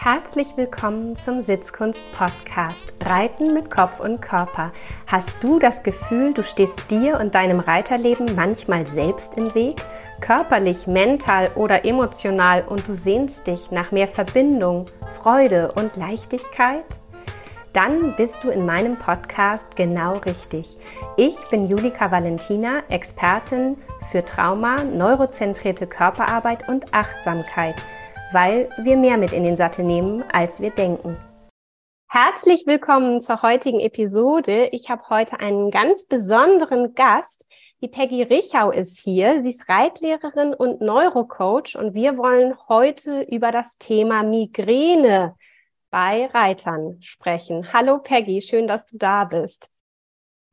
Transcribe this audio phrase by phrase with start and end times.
[0.00, 4.70] Herzlich willkommen zum Sitzkunst-Podcast Reiten mit Kopf und Körper.
[5.08, 9.82] Hast du das Gefühl, du stehst dir und deinem Reiterleben manchmal selbst im Weg?
[10.20, 14.86] Körperlich, mental oder emotional und du sehnst dich nach mehr Verbindung,
[15.20, 16.84] Freude und Leichtigkeit?
[17.72, 20.76] Dann bist du in meinem Podcast genau richtig.
[21.16, 23.76] Ich bin Julika Valentina, Expertin
[24.12, 27.74] für Trauma, neurozentrierte Körperarbeit und Achtsamkeit–
[28.32, 31.16] weil wir mehr mit in den Sattel nehmen, als wir denken.
[32.08, 34.68] Herzlich willkommen zur heutigen Episode.
[34.72, 37.46] Ich habe heute einen ganz besonderen Gast.
[37.80, 39.42] Die Peggy Richau ist hier.
[39.42, 45.36] Sie ist Reitlehrerin und Neurocoach und wir wollen heute über das Thema Migräne
[45.90, 47.72] bei Reitern sprechen.
[47.72, 49.68] Hallo Peggy, schön, dass du da bist.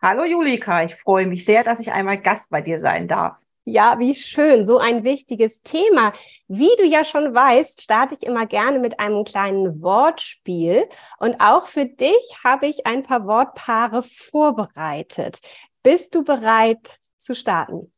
[0.02, 3.38] Hallo Julika, ich freue mich sehr, dass ich einmal Gast bei dir sein darf.
[3.68, 6.14] Ja, wie schön, so ein wichtiges Thema.
[6.48, 10.88] Wie du ja schon weißt, starte ich immer gerne mit einem kleinen Wortspiel.
[11.18, 15.40] Und auch für dich habe ich ein paar Wortpaare vorbereitet.
[15.82, 17.92] Bist du bereit zu starten?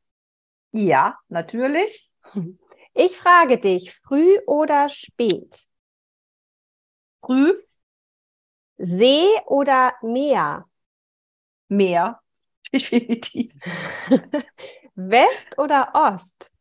[0.72, 2.10] Ja, natürlich.
[3.00, 5.68] Ich frage dich, früh oder spät?
[7.22, 7.54] Früh.
[8.80, 10.66] See oder Meer?
[11.70, 12.20] Meer,
[12.74, 13.54] definitiv.
[15.00, 16.52] West oder Ost?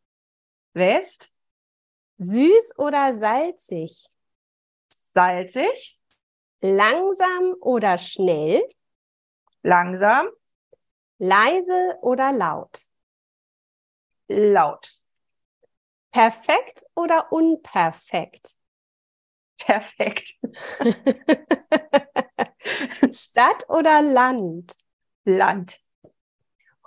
[0.73, 1.33] West.
[2.19, 4.05] Süß oder salzig?
[4.89, 5.99] Salzig.
[6.61, 8.61] Langsam oder schnell?
[9.63, 10.27] Langsam.
[11.17, 12.83] Leise oder laut?
[14.27, 14.99] Laut.
[16.11, 18.51] Perfekt oder unperfekt?
[19.57, 20.33] Perfekt.
[23.11, 24.75] Stadt oder Land?
[25.25, 25.81] Land.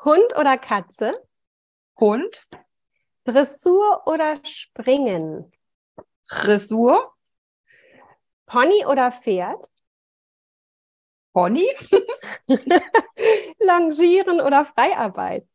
[0.05, 1.21] Hund oder Katze?
[2.01, 2.49] Hund.
[3.25, 5.53] Dressur oder Springen?
[6.29, 7.15] Dressur.
[8.47, 9.71] Pony oder Pferd?
[11.33, 11.69] Pony.
[13.61, 15.47] Longieren oder Freiarbeit?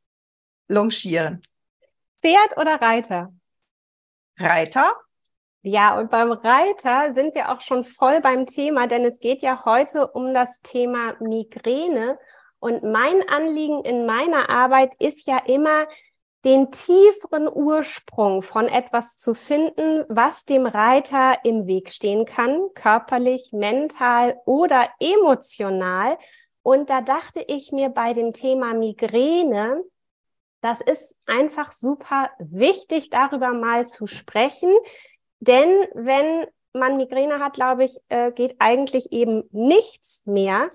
[0.68, 1.42] Longieren.
[2.22, 3.34] Pferd oder Reiter?
[4.38, 4.94] Reiter.
[5.64, 9.66] Ja, und beim Reiter sind wir auch schon voll beim Thema, denn es geht ja
[9.66, 12.20] heute um das Thema Migräne.
[12.60, 15.88] Und mein Anliegen in meiner Arbeit ist ja immer,
[16.46, 23.52] den tieferen Ursprung von etwas zu finden, was dem Reiter im Weg stehen kann, körperlich,
[23.52, 26.20] mental oder emotional.
[26.62, 29.84] Und da dachte ich mir bei dem Thema Migräne,
[30.62, 34.72] das ist einfach super wichtig, darüber mal zu sprechen.
[35.40, 40.70] Denn wenn man Migräne hat, glaube ich, äh, geht eigentlich eben nichts mehr.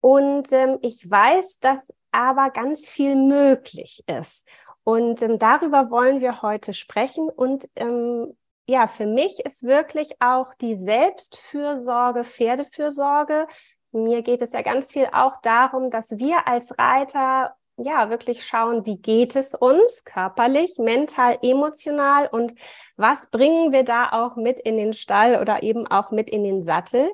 [0.00, 1.78] Und ähm, ich weiß, dass
[2.16, 4.46] aber ganz viel möglich ist.
[4.84, 7.28] Und ähm, darüber wollen wir heute sprechen.
[7.28, 13.46] Und ähm, ja, für mich ist wirklich auch die Selbstfürsorge, Pferdefürsorge.
[13.92, 18.86] Mir geht es ja ganz viel auch darum, dass wir als Reiter ja wirklich schauen,
[18.86, 22.54] wie geht es uns körperlich, mental, emotional und
[22.96, 26.62] was bringen wir da auch mit in den Stall oder eben auch mit in den
[26.62, 27.10] Sattel.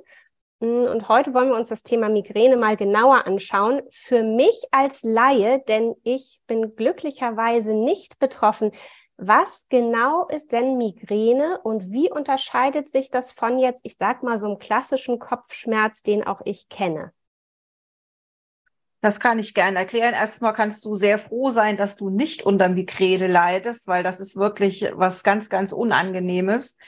[0.63, 3.83] Mm, und heute wollen wir uns das Thema Migräne mal genauer anschauen.
[3.91, 8.71] Für mich als Laie, denn ich bin glücklicherweise nicht betroffen.
[9.17, 14.39] Was genau ist denn Migräne und wie unterscheidet sich das von jetzt, ich sag mal,
[14.39, 17.13] so einem klassischen Kopfschmerz, den auch ich kenne?
[19.01, 20.15] Das kann ich gerne erklären.
[20.15, 24.37] Erstmal kannst du sehr froh sein, dass du nicht unter Migräne leidest, weil das ist
[24.37, 26.79] wirklich was ganz, ganz Unangenehmes.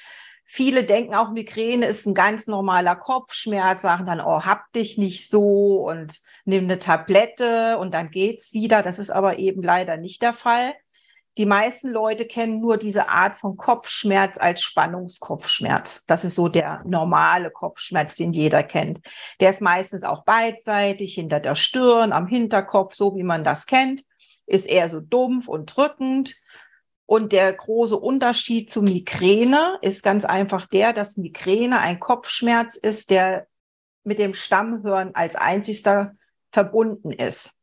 [0.45, 5.31] Viele denken auch, Migräne ist ein ganz normaler Kopfschmerz, sagen dann, oh, hab dich nicht
[5.31, 8.83] so und nimm eine Tablette und dann geht's wieder.
[8.83, 10.75] Das ist aber eben leider nicht der Fall.
[11.37, 16.05] Die meisten Leute kennen nur diese Art von Kopfschmerz als Spannungskopfschmerz.
[16.07, 19.01] Das ist so der normale Kopfschmerz, den jeder kennt.
[19.41, 24.05] Der ist meistens auch beidseitig, hinter der Stirn, am Hinterkopf, so wie man das kennt.
[24.47, 26.37] Ist eher so dumpf und drückend.
[27.07, 33.11] Und der große Unterschied zu Migräne ist ganz einfach der, dass Migräne ein Kopfschmerz ist,
[33.11, 33.47] der
[34.05, 36.15] mit dem Stammhören als einzigster
[36.51, 37.55] verbunden ist.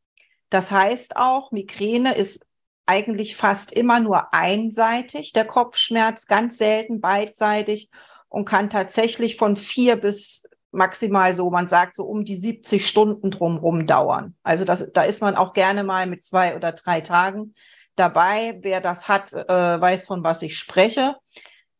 [0.50, 2.46] Das heißt auch, Migräne ist
[2.86, 7.90] eigentlich fast immer nur einseitig, der Kopfschmerz, ganz selten beidseitig
[8.28, 13.32] und kann tatsächlich von vier bis maximal so, man sagt so um die 70 Stunden
[13.32, 14.36] drumherum dauern.
[14.44, 17.56] Also das, da ist man auch gerne mal mit zwei oder drei Tagen
[17.96, 18.58] dabei.
[18.62, 21.16] Wer das hat, äh, weiß, von was ich spreche.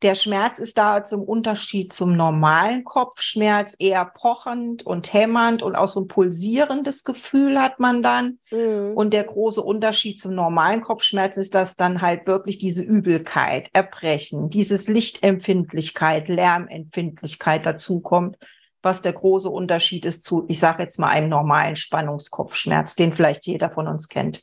[0.02, 5.88] Der Schmerz ist da zum Unterschied zum normalen Kopfschmerz eher pochend und hämmernd und auch
[5.88, 8.40] so ein pulsierendes Gefühl hat man dann.
[8.50, 8.94] Mhm.
[8.96, 14.50] Und der große Unterschied zum normalen Kopfschmerz ist, dass dann halt wirklich diese Übelkeit, Erbrechen,
[14.50, 18.38] dieses Lichtempfindlichkeit, Lärmempfindlichkeit dazukommt,
[18.82, 23.46] was der große Unterschied ist zu, ich sage jetzt mal, einem normalen Spannungskopfschmerz, den vielleicht
[23.46, 24.42] jeder von uns kennt.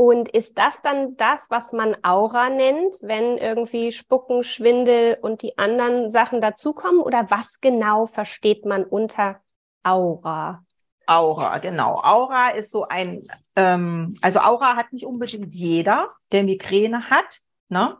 [0.00, 5.58] Und ist das dann das, was man Aura nennt, wenn irgendwie Spucken, Schwindel und die
[5.58, 7.02] anderen Sachen dazukommen?
[7.02, 9.42] Oder was genau versteht man unter
[9.82, 10.64] Aura?
[11.04, 12.00] Aura, genau.
[12.02, 17.40] Aura ist so ein, ähm, also Aura hat nicht unbedingt jeder, der Migräne hat.
[17.68, 17.98] Ne?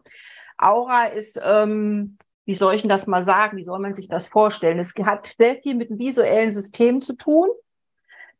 [0.56, 2.16] Aura ist, ähm,
[2.46, 3.58] wie soll ich denn das mal sagen?
[3.58, 4.78] Wie soll man sich das vorstellen?
[4.78, 7.50] Es hat sehr viel mit dem visuellen System zu tun.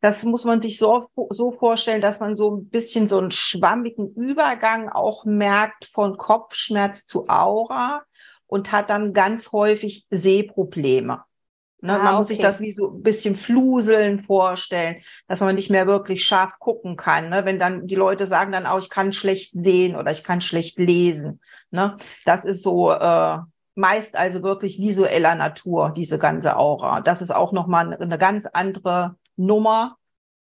[0.01, 4.13] Das muss man sich so, so vorstellen, dass man so ein bisschen so einen schwammigen
[4.13, 8.03] Übergang auch merkt von Kopfschmerz zu Aura
[8.47, 11.23] und hat dann ganz häufig Sehprobleme.
[11.83, 12.17] Ne, ah, man okay.
[12.17, 16.59] muss sich das wie so ein bisschen Fluseln vorstellen, dass man nicht mehr wirklich scharf
[16.59, 17.29] gucken kann.
[17.29, 17.45] Ne?
[17.45, 20.77] Wenn dann die Leute sagen dann auch, ich kann schlecht sehen oder ich kann schlecht
[20.77, 21.41] lesen.
[21.71, 21.97] Ne?
[22.23, 23.39] Das ist so äh,
[23.73, 27.01] meist also wirklich visueller Natur, diese ganze Aura.
[27.01, 29.97] Das ist auch nochmal eine ganz andere Nummer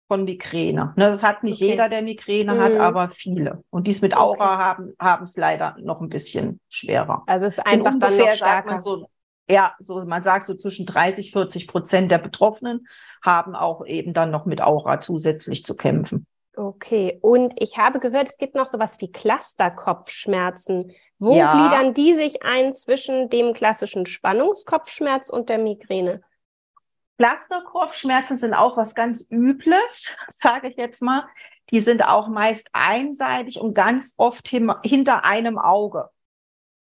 [0.07, 0.93] von Migräne.
[0.95, 1.71] Ne, das hat nicht okay.
[1.71, 2.59] jeder, der Migräne mhm.
[2.59, 3.63] hat, aber viele.
[3.69, 4.63] Und dies mit Aura okay.
[4.63, 7.23] haben haben es leider noch ein bisschen schwerer.
[7.25, 8.79] Also es ist einfach dann noch stärker.
[8.79, 9.07] So,
[9.49, 12.87] ja, so man sagt so zwischen 30, 40 Prozent der Betroffenen
[13.23, 16.27] haben auch eben dann noch mit Aura zusätzlich zu kämpfen.
[16.55, 20.91] Okay, und ich habe gehört, es gibt noch sowas wie Clusterkopfschmerzen.
[21.17, 21.49] Wo ja.
[21.49, 26.21] gliedern die sich ein zwischen dem klassischen Spannungskopfschmerz und der Migräne?
[27.17, 31.27] Clusterkopfschmerzen sind auch was ganz Übles, sage ich jetzt mal.
[31.69, 36.09] Die sind auch meist einseitig und ganz oft hinter einem Auge.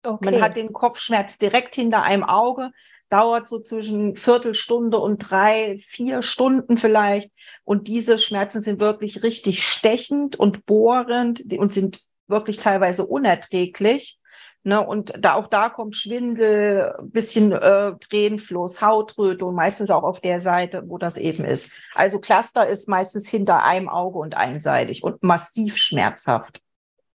[0.04, 0.32] Okay.
[0.32, 2.72] Man hat den Kopfschmerz direkt hinter einem Auge,
[3.10, 7.32] dauert so zwischen Viertelstunde und drei, vier Stunden vielleicht.
[7.64, 14.19] Und diese Schmerzen sind wirklich richtig stechend und bohrend und sind wirklich teilweise unerträglich.
[14.64, 20.42] Ne, und da auch da kommt Schwindel, bisschen äh, Tränenfluss, Hautrötung, meistens auch auf der
[20.42, 21.72] Seite, wo das eben ist.
[21.96, 26.62] Also Cluster ist meistens hinter einem Auge und einseitig und massiv schmerzhaft.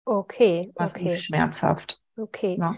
[0.04, 0.70] Okay.
[0.78, 1.16] Massiv okay.
[1.16, 2.00] schmerzhaft.
[2.16, 2.56] Okay.
[2.60, 2.76] Ja.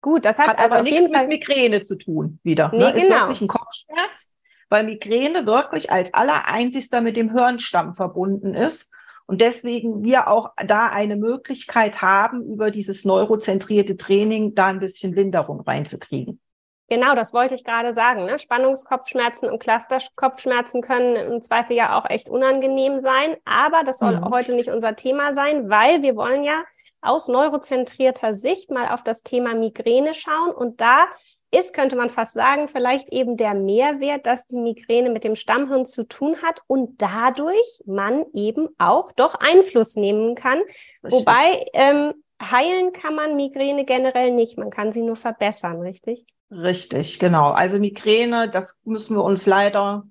[0.00, 2.70] Gut, das hat, hat also aber nichts mit Migräne zu tun wieder.
[2.72, 2.90] Nee, ne?
[2.90, 3.20] Ist genau.
[3.20, 4.32] wirklich ein Kopfschmerz,
[4.70, 8.90] weil Migräne wirklich als allereinzigster mit dem Hirnstamm verbunden ist
[9.30, 15.14] und deswegen wir auch da eine Möglichkeit haben, über dieses neurozentrierte Training da ein bisschen
[15.14, 16.40] Linderung reinzukriegen.
[16.88, 18.24] Genau, das wollte ich gerade sagen.
[18.24, 18.40] Ne?
[18.40, 23.36] Spannungskopfschmerzen und Clusterkopfschmerzen können im Zweifel ja auch echt unangenehm sein.
[23.44, 24.30] Aber das soll mhm.
[24.30, 26.64] heute nicht unser Thema sein, weil wir wollen ja
[27.00, 30.50] aus neurozentrierter Sicht mal auf das Thema Migräne schauen.
[30.50, 31.06] Und da
[31.50, 35.84] ist, könnte man fast sagen, vielleicht eben der Mehrwert, dass die Migräne mit dem Stammhirn
[35.84, 40.58] zu tun hat und dadurch man eben auch doch Einfluss nehmen kann.
[40.58, 41.12] Richtig.
[41.12, 46.24] Wobei ähm, heilen kann man Migräne generell nicht, man kann sie nur verbessern, richtig?
[46.50, 47.50] Richtig, genau.
[47.50, 50.04] Also Migräne, das müssen wir uns leider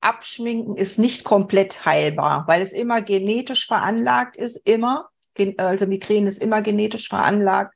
[0.00, 5.08] abschminken, ist nicht komplett heilbar, weil es immer genetisch veranlagt ist, immer.
[5.56, 7.74] Also Migräne ist immer genetisch veranlagt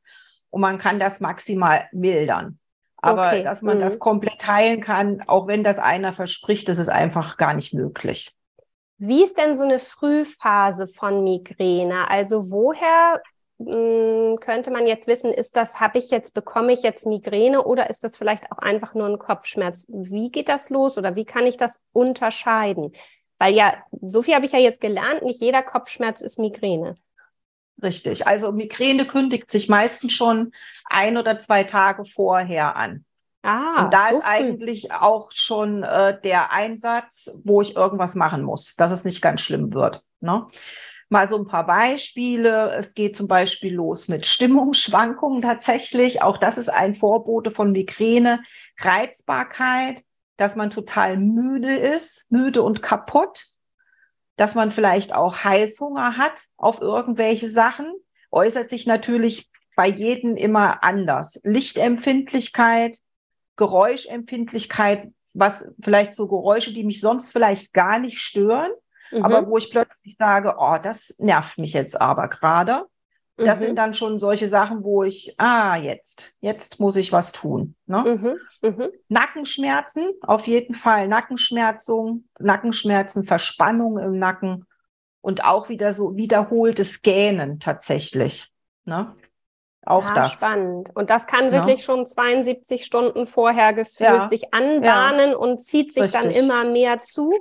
[0.50, 2.57] und man kann das maximal mildern.
[3.00, 3.42] Aber okay.
[3.42, 3.82] dass man mhm.
[3.82, 8.34] das komplett heilen kann, auch wenn das einer verspricht, das ist einfach gar nicht möglich.
[8.98, 12.10] Wie ist denn so eine Frühphase von Migräne?
[12.10, 13.22] Also woher
[13.58, 17.62] mh, hm, könnte man jetzt wissen, ist das, habe ich jetzt, bekomme ich jetzt Migräne
[17.64, 19.86] oder ist das vielleicht auch einfach nur ein Kopfschmerz?
[19.88, 22.92] Wie geht das los oder wie kann ich das unterscheiden?
[23.38, 26.96] Weil ja, so viel habe ich ja jetzt gelernt, nicht jeder Kopfschmerz ist Migräne.
[27.82, 28.26] Richtig.
[28.26, 30.52] Also Migräne kündigt sich meistens schon
[30.84, 33.04] ein oder zwei Tage vorher an.
[33.42, 34.30] Ah, und da so ist früh.
[34.30, 39.40] eigentlich auch schon äh, der Einsatz, wo ich irgendwas machen muss, dass es nicht ganz
[39.40, 40.02] schlimm wird.
[40.20, 40.46] Ne?
[41.08, 42.72] Mal so ein paar Beispiele.
[42.72, 46.20] Es geht zum Beispiel los mit Stimmungsschwankungen tatsächlich.
[46.20, 48.42] Auch das ist ein Vorbote von Migräne.
[48.78, 50.04] Reizbarkeit,
[50.36, 53.46] dass man total müde ist, müde und kaputt
[54.38, 57.92] dass man vielleicht auch Heißhunger hat auf irgendwelche Sachen,
[58.30, 61.40] äußert sich natürlich bei jedem immer anders.
[61.42, 62.98] Lichtempfindlichkeit,
[63.56, 68.70] Geräuschempfindlichkeit, was vielleicht so Geräusche, die mich sonst vielleicht gar nicht stören,
[69.10, 69.24] mhm.
[69.24, 72.86] aber wo ich plötzlich sage, oh, das nervt mich jetzt aber gerade.
[73.38, 73.64] Das mhm.
[73.64, 77.76] sind dann schon solche Sachen, wo ich, ah, jetzt, jetzt muss ich was tun.
[77.86, 78.38] Ne?
[78.62, 78.68] Mhm.
[78.68, 78.88] Mhm.
[79.08, 84.66] Nackenschmerzen, auf jeden Fall Nackenschmerzung, Nackenschmerzen, Verspannung im Nacken
[85.20, 88.52] und auch wieder so wiederholtes Gähnen tatsächlich.
[88.84, 89.14] Ne?
[89.86, 90.32] Auch ja, das.
[90.34, 90.90] Spannend.
[90.94, 91.84] Und das kann wirklich ja.
[91.84, 94.28] schon 72 Stunden vorher gefühlt ja.
[94.28, 96.20] sich anbahnen und zieht sich Richtig.
[96.20, 97.32] dann immer mehr zu.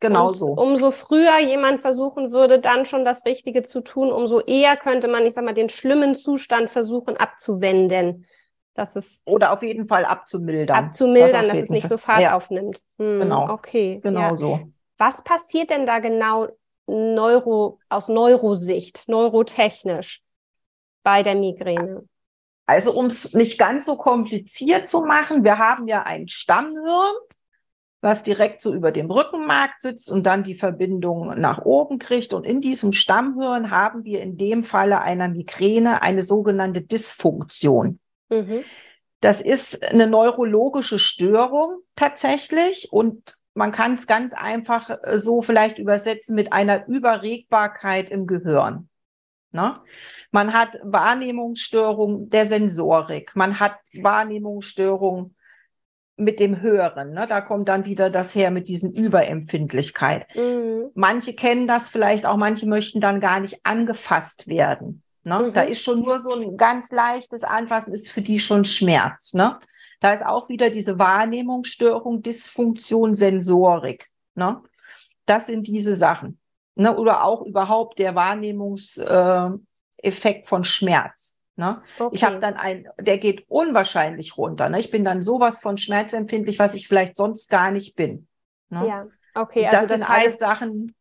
[0.00, 0.46] Genau und so.
[0.46, 5.26] Umso früher jemand versuchen würde, dann schon das Richtige zu tun, umso eher könnte man,
[5.26, 8.26] ich sag mal, den schlimmen Zustand versuchen abzuwenden.
[8.74, 10.86] Das ist Oder auf jeden Fall abzumildern.
[10.86, 12.34] Abzumildern, das dass es nicht so Fahrt ja.
[12.34, 12.80] aufnimmt.
[12.98, 13.50] Hm, genau.
[13.50, 14.00] Okay.
[14.02, 14.36] Genau ja.
[14.36, 14.60] so.
[14.96, 16.48] Was passiert denn da genau
[16.86, 20.22] Neuro, aus Neurosicht, neurotechnisch
[21.02, 22.04] bei der Migräne?
[22.66, 27.14] Also um es nicht ganz so kompliziert zu machen, wir haben ja ein Stammhirn,
[28.00, 32.32] was direkt so über dem Rückenmark sitzt und dann die Verbindung nach oben kriegt.
[32.32, 37.98] Und in diesem Stammhirn haben wir in dem Falle einer Migräne eine sogenannte Dysfunktion.
[38.30, 38.64] Mhm.
[39.20, 45.78] Das ist eine neurologische Störung tatsächlich und man kann es ganz einfach äh, so vielleicht
[45.78, 48.88] übersetzen mit einer Überregbarkeit im Gehirn.
[49.52, 49.80] Ne?
[50.30, 55.34] Man hat Wahrnehmungsstörung der Sensorik, man hat Wahrnehmungsstörung
[56.20, 57.12] mit dem Hören.
[57.12, 57.26] Ne?
[57.28, 60.26] Da kommt dann wieder das her mit diesen Überempfindlichkeit.
[60.34, 60.90] Mhm.
[60.94, 65.02] Manche kennen das vielleicht auch, manche möchten dann gar nicht angefasst werden.
[65.24, 65.38] Ne?
[65.38, 65.52] Mhm.
[65.52, 69.34] Da ist schon nur so ein ganz leichtes Anfassen, ist für die schon Schmerz.
[69.34, 69.58] Ne?
[70.00, 74.08] Da ist auch wieder diese Wahrnehmungsstörung, Dysfunktion, Sensorik.
[74.34, 74.62] Ne?
[75.26, 76.38] Das sind diese Sachen.
[76.74, 76.96] Ne?
[76.96, 79.64] Oder auch überhaupt der Wahrnehmungseffekt
[80.02, 81.38] äh, von Schmerz.
[81.60, 81.82] Ne?
[81.98, 82.14] Okay.
[82.14, 84.70] Ich habe dann ein, der geht unwahrscheinlich runter.
[84.70, 84.80] Ne?
[84.80, 88.26] Ich bin dann sowas von schmerzempfindlich, was ich vielleicht sonst gar nicht bin.
[88.70, 88.88] Ne?
[88.88, 89.66] Ja, okay.
[89.66, 90.94] Also das, das sind heißt, alles Sachen.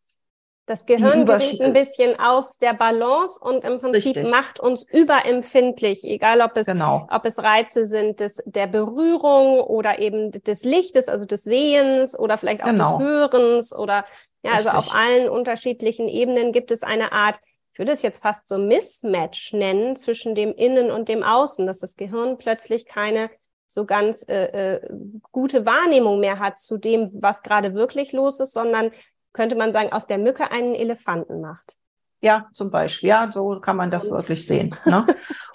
[0.65, 4.31] Das Gehirn gerät ein bisschen aus der Balance und im Prinzip Richtig.
[4.31, 7.07] macht uns überempfindlich, egal ob es, genau.
[7.09, 12.37] ob es Reize sind des, der Berührung oder eben des Lichtes, also des Sehens oder
[12.37, 12.97] vielleicht auch genau.
[12.97, 14.05] des Hörens oder
[14.43, 14.71] ja, Richtig.
[14.73, 17.39] also auf allen unterschiedlichen Ebenen gibt es eine Art
[17.79, 21.95] würde es jetzt fast so Mismatch nennen zwischen dem Innen und dem Außen, dass das
[21.95, 23.31] Gehirn plötzlich keine
[23.67, 24.89] so ganz äh, äh,
[25.31, 28.91] gute Wahrnehmung mehr hat zu dem, was gerade wirklich los ist, sondern
[29.31, 31.75] könnte man sagen, aus der Mücke einen Elefanten macht.
[32.21, 33.09] Ja, zum Beispiel.
[33.09, 34.75] Ja, so kann man das wirklich sehen.
[34.85, 35.05] Ne?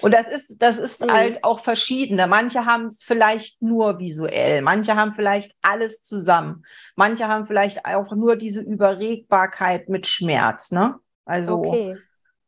[0.01, 1.13] Und das ist, das ist mhm.
[1.13, 2.27] halt auch verschiedene.
[2.27, 6.65] Manche haben es vielleicht nur visuell, manche haben vielleicht alles zusammen,
[6.97, 10.71] manche haben vielleicht auch nur diese Überregbarkeit mit Schmerz.
[10.71, 10.95] Ne?
[11.27, 11.99] Also okay.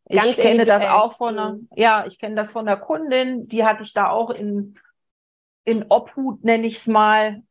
[0.09, 3.83] Ich kenne das auch von einer, ja, ich kenne das von einer Kundin, die hatte
[3.83, 4.79] ich da auch in,
[5.65, 7.43] in Obhut, nenne ich es mal.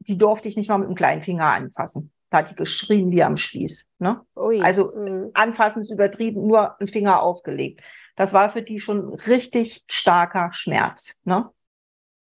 [0.00, 2.12] Die durfte ich nicht mal mit dem kleinen Finger anfassen.
[2.30, 3.86] Da hat die geschrien wie am Spieß.
[3.98, 4.20] Ne?
[4.36, 4.60] Ui.
[4.62, 5.30] Also mhm.
[5.34, 7.82] anfassen ist übertrieben, nur einen Finger aufgelegt.
[8.16, 11.14] Das war für die schon richtig starker Schmerz.
[11.24, 11.50] Ne?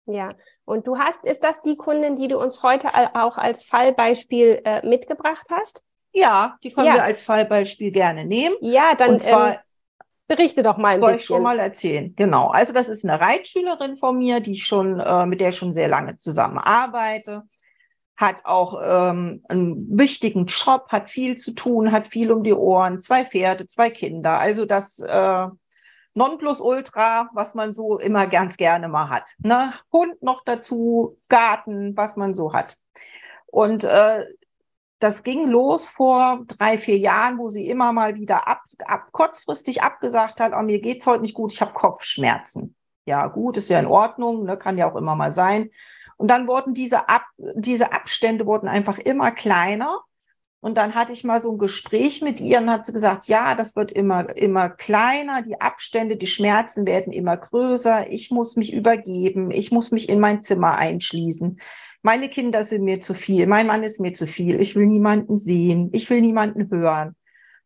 [0.05, 4.61] Ja, und du hast, ist das die Kundin, die du uns heute auch als Fallbeispiel
[4.65, 5.83] äh, mitgebracht hast?
[6.11, 6.95] Ja, die können ja.
[6.95, 8.55] wir als Fallbeispiel gerne nehmen.
[8.61, 9.59] Ja, dann und zwar, ähm,
[10.27, 11.19] berichte doch mal ein soll bisschen.
[11.19, 12.13] ich schon mal erzählen.
[12.15, 12.47] Genau.
[12.47, 15.73] Also das ist eine Reitschülerin von mir, die ich schon, äh, mit der ich schon
[15.73, 17.43] sehr lange zusammenarbeite.
[18.17, 22.99] Hat auch ähm, einen wichtigen Job, hat viel zu tun, hat viel um die Ohren,
[22.99, 24.39] zwei Pferde, zwei Kinder.
[24.39, 25.47] Also das äh,
[26.13, 29.35] Nonplusultra, was man so immer ganz gerne mal hat.
[29.39, 29.73] Ne?
[29.91, 32.77] Hund noch dazu, Garten, was man so hat.
[33.47, 34.25] Und äh,
[34.99, 39.83] das ging los vor drei, vier Jahren, wo sie immer mal wieder ab, ab, kurzfristig
[39.83, 42.75] abgesagt hat, oh, mir geht's heute nicht gut, ich habe Kopfschmerzen.
[43.05, 45.69] Ja, gut, ist ja in Ordnung, ne, kann ja auch immer mal sein.
[46.17, 49.99] Und dann wurden diese, ab, diese Abstände wurden einfach immer kleiner.
[50.61, 53.53] Und dann hatte ich mal so ein Gespräch mit ihr und hat sie gesagt, ja,
[53.53, 58.73] das wird immer, immer kleiner, die Abstände, die Schmerzen werden immer größer, ich muss mich
[58.73, 61.59] übergeben, ich muss mich in mein Zimmer einschließen.
[62.05, 65.39] Meine Kinder sind mir zu viel, mein Mann ist mir zu viel, ich will niemanden
[65.39, 67.15] sehen, ich will niemanden hören.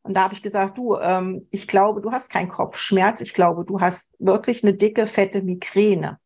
[0.02, 3.66] Und da habe ich gesagt, du, ähm, ich glaube, du hast keinen Kopfschmerz, ich glaube,
[3.66, 6.20] du hast wirklich eine dicke, fette Migräne.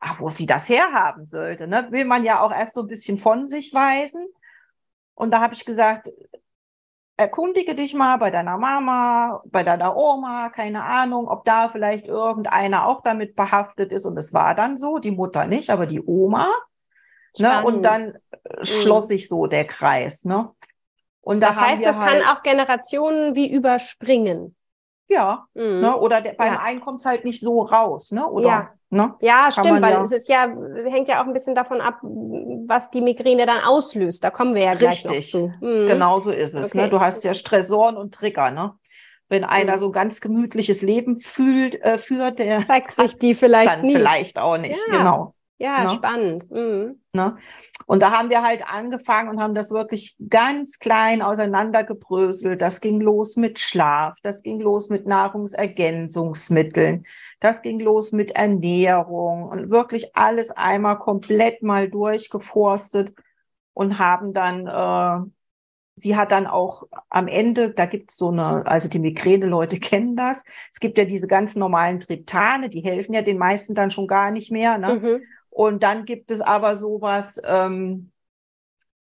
[0.00, 1.88] Ach, wo sie das herhaben sollte, ne?
[1.90, 4.26] will man ja auch erst so ein bisschen von sich weisen.
[5.14, 6.08] Und da habe ich gesagt,
[7.18, 12.86] erkundige dich mal bei deiner Mama, bei deiner Oma, keine Ahnung, ob da vielleicht irgendeiner
[12.86, 14.06] auch damit behaftet ist.
[14.06, 16.48] Und es war dann so, die Mutter nicht, aber die Oma.
[17.36, 17.64] Ne?
[17.64, 19.08] Und dann äh, schloss mhm.
[19.08, 20.24] sich so der Kreis.
[20.24, 20.50] Ne?
[21.20, 24.56] Und da das heißt, das halt, kann auch Generationen wie überspringen.
[25.08, 25.80] Ja, mhm.
[25.80, 25.96] ne?
[25.96, 26.60] oder der, beim ja.
[26.60, 28.12] einen kommt es halt nicht so raus.
[28.12, 28.26] Ne?
[28.26, 29.14] Oder, ja, ne?
[29.20, 30.48] ja stimmt, weil ja es ist ja,
[30.86, 34.22] hängt ja auch ein bisschen davon ab, was die Migräne dann auslöst.
[34.22, 35.34] Da kommen wir ja gleich Richtig.
[35.34, 35.54] noch zu.
[35.60, 35.88] Mhm.
[35.88, 36.74] Genau so ist es.
[36.74, 36.80] Ne?
[36.82, 36.82] Okay.
[36.82, 36.90] Ne?
[36.90, 38.50] Du hast ja Stressoren und Trigger.
[38.50, 38.74] Ne?
[39.28, 39.78] Wenn einer mhm.
[39.78, 43.94] so ganz gemütliches Leben fühlt, äh, führt, der zeigt sich die vielleicht nie.
[43.94, 44.98] Vielleicht auch nicht, ja.
[44.98, 45.34] genau.
[45.58, 45.90] Ja, ne?
[45.90, 46.50] spannend.
[46.50, 47.00] Mhm.
[47.12, 47.36] Ne?
[47.86, 52.62] Und da haben wir halt angefangen und haben das wirklich ganz klein auseinandergebröselt.
[52.62, 57.04] Das ging los mit Schlaf, das ging los mit Nahrungsergänzungsmitteln,
[57.40, 63.12] Das ging los mit Ernährung und wirklich alles einmal komplett mal durchgeforstet
[63.74, 65.28] und haben dann, äh,
[65.96, 70.14] sie hat dann auch am Ende, da gibt es so eine, also die Migräne-Leute kennen
[70.14, 74.06] das, es gibt ja diese ganz normalen Triptane, die helfen ja den meisten dann schon
[74.06, 74.78] gar nicht mehr.
[74.78, 74.94] Ne?
[74.94, 75.22] Mhm.
[75.58, 78.12] Und dann gibt es aber sowas, ähm,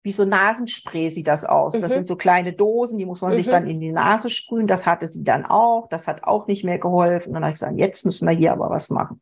[0.04, 1.76] wie so Nasenspray sieht das aus.
[1.76, 1.82] Mhm.
[1.82, 3.34] Das sind so kleine Dosen, die muss man mhm.
[3.34, 4.68] sich dann in die Nase sprühen.
[4.68, 5.88] Das hatte sie dann auch.
[5.88, 7.30] Das hat auch nicht mehr geholfen.
[7.30, 9.20] Und dann habe ich gesagt, jetzt müssen wir hier aber was machen.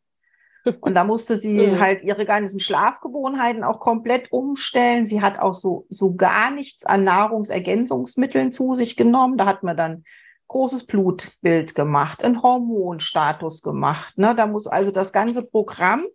[0.81, 1.79] Und da musste sie mhm.
[1.79, 5.07] halt ihre ganzen Schlafgewohnheiten auch komplett umstellen.
[5.07, 9.39] Sie hat auch so, so gar nichts an Nahrungsergänzungsmitteln zu sich genommen.
[9.39, 10.03] Da hat man dann
[10.49, 14.19] großes Blutbild gemacht, einen Hormonstatus gemacht.
[14.19, 14.35] Ne?
[14.35, 16.05] Da muss also das ganze Programm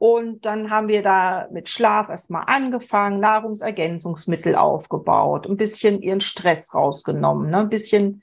[0.00, 6.72] und dann haben wir da mit Schlaf erstmal angefangen, Nahrungsergänzungsmittel aufgebaut, ein bisschen ihren Stress
[6.72, 7.58] rausgenommen, ne?
[7.58, 8.22] ein bisschen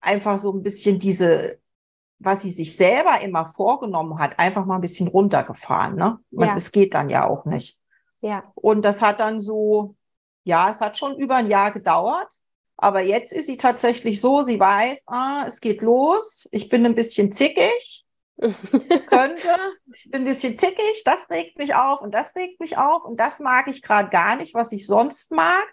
[0.00, 1.60] einfach so ein bisschen diese,
[2.18, 5.94] was sie sich selber immer vorgenommen hat, einfach mal ein bisschen runtergefahren.
[5.94, 6.18] Ne?
[6.32, 6.56] Und ja.
[6.56, 7.78] es geht dann ja auch nicht.
[8.20, 8.42] Ja.
[8.56, 9.94] Und das hat dann so,
[10.42, 12.26] ja, es hat schon über ein Jahr gedauert.
[12.76, 16.96] Aber jetzt ist sie tatsächlich so, sie weiß, ah, es geht los, ich bin ein
[16.96, 18.04] bisschen zickig,
[18.40, 19.48] könnte.
[19.92, 23.18] Ich bin ein bisschen zickig, das regt mich auf und das regt mich auf und
[23.18, 25.64] das mag ich gerade gar nicht, was ich sonst mag.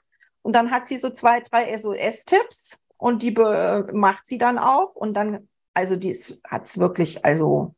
[0.41, 4.95] Und dann hat sie so zwei, drei SOS-Tipps und die macht sie dann auch.
[4.95, 6.13] Und dann, also die
[6.47, 7.75] hat es wirklich, also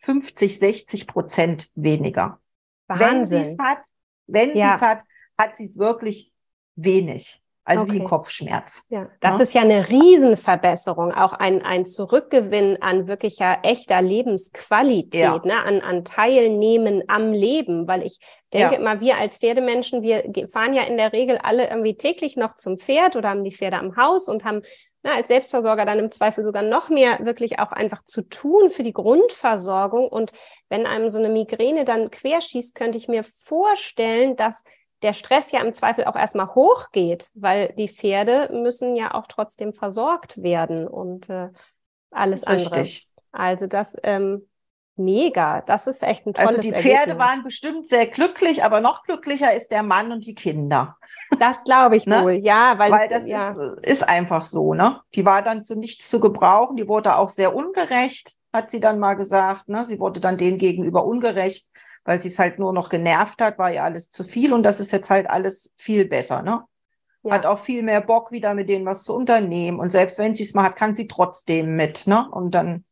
[0.00, 2.40] 50, 60 Prozent weniger.
[2.86, 3.08] Wahnsinn.
[3.08, 3.86] Wenn sie es hat,
[4.26, 4.70] wenn ja.
[4.70, 5.04] sie es hat,
[5.38, 6.32] hat sie es wirklich
[6.76, 7.42] wenig.
[7.68, 7.92] Also okay.
[7.92, 8.82] wie Kopfschmerz.
[8.88, 9.42] Ja, das ja?
[9.42, 15.40] ist ja eine Riesenverbesserung, auch ein, ein Zurückgewinn an wirklicher echter Lebensqualität, ja.
[15.44, 15.62] ne?
[15.62, 18.20] an, an Teilnehmen am Leben, weil ich
[18.54, 18.80] denke ja.
[18.80, 22.78] immer, wir als Pferdemenschen, wir fahren ja in der Regel alle irgendwie täglich noch zum
[22.78, 24.62] Pferd oder haben die Pferde am Haus und haben
[25.02, 28.82] ne, als Selbstversorger dann im Zweifel sogar noch mehr wirklich auch einfach zu tun für
[28.82, 30.08] die Grundversorgung.
[30.08, 30.32] Und
[30.70, 34.64] wenn einem so eine Migräne dann querschießt, könnte ich mir vorstellen, dass
[35.02, 39.72] der Stress ja im Zweifel auch erstmal hochgeht, weil die Pferde müssen ja auch trotzdem
[39.72, 41.48] versorgt werden und äh,
[42.10, 42.80] alles andere.
[42.80, 43.08] Richtig.
[43.30, 44.48] Also das ähm,
[44.98, 47.18] mega, das ist echt ein tolles Also die Pferde Ergebnis.
[47.18, 50.96] waren bestimmt sehr glücklich, aber noch glücklicher ist der Mann und die Kinder.
[51.38, 52.22] Das glaube ich ne?
[52.22, 53.50] wohl, ja, weil, weil es, das ja.
[53.50, 55.00] Ist, ist einfach so, ne?
[55.14, 58.98] Die war dann zu nichts zu gebrauchen, die wurde auch sehr ungerecht, hat sie dann
[58.98, 59.84] mal gesagt, ne?
[59.84, 61.68] Sie wurde dann denen gegenüber ungerecht
[62.08, 64.80] weil sie es halt nur noch genervt hat, war ja alles zu viel und das
[64.80, 66.64] ist jetzt halt alles viel besser, ne?
[67.22, 67.34] Ja.
[67.34, 69.78] Hat auch viel mehr Bock, wieder mit denen was zu unternehmen.
[69.78, 72.26] Und selbst wenn sie es mal hat, kann sie trotzdem mit, ne?
[72.30, 72.86] Und dann,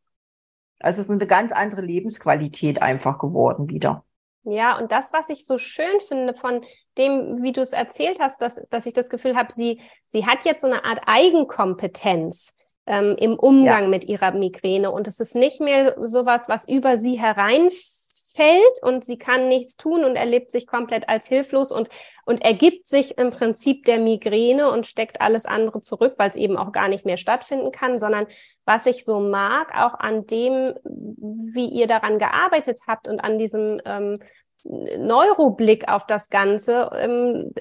[0.77, 4.05] also es ist eine ganz andere Lebensqualität einfach geworden wieder.
[4.43, 6.63] Ja, und das, was ich so schön finde von
[6.99, 10.45] dem, wie du es erzählt hast, dass, dass ich das Gefühl habe, sie, sie hat
[10.45, 13.89] jetzt so eine Art Eigenkompetenz ähm, im Umgang ja.
[13.89, 14.91] mit ihrer Migräne.
[14.91, 17.97] Und es ist nicht mehr sowas, was über sie hereinfällt
[18.37, 21.89] fällt und sie kann nichts tun und erlebt sich komplett als hilflos und,
[22.25, 26.55] und ergibt sich im Prinzip der Migräne und steckt alles andere zurück, weil es eben
[26.55, 28.27] auch gar nicht mehr stattfinden kann, sondern
[28.63, 33.81] was ich so mag, auch an dem, wie ihr daran gearbeitet habt und an diesem
[33.85, 34.19] ähm,
[34.63, 37.51] Neuroblick auf das Ganze, ähm,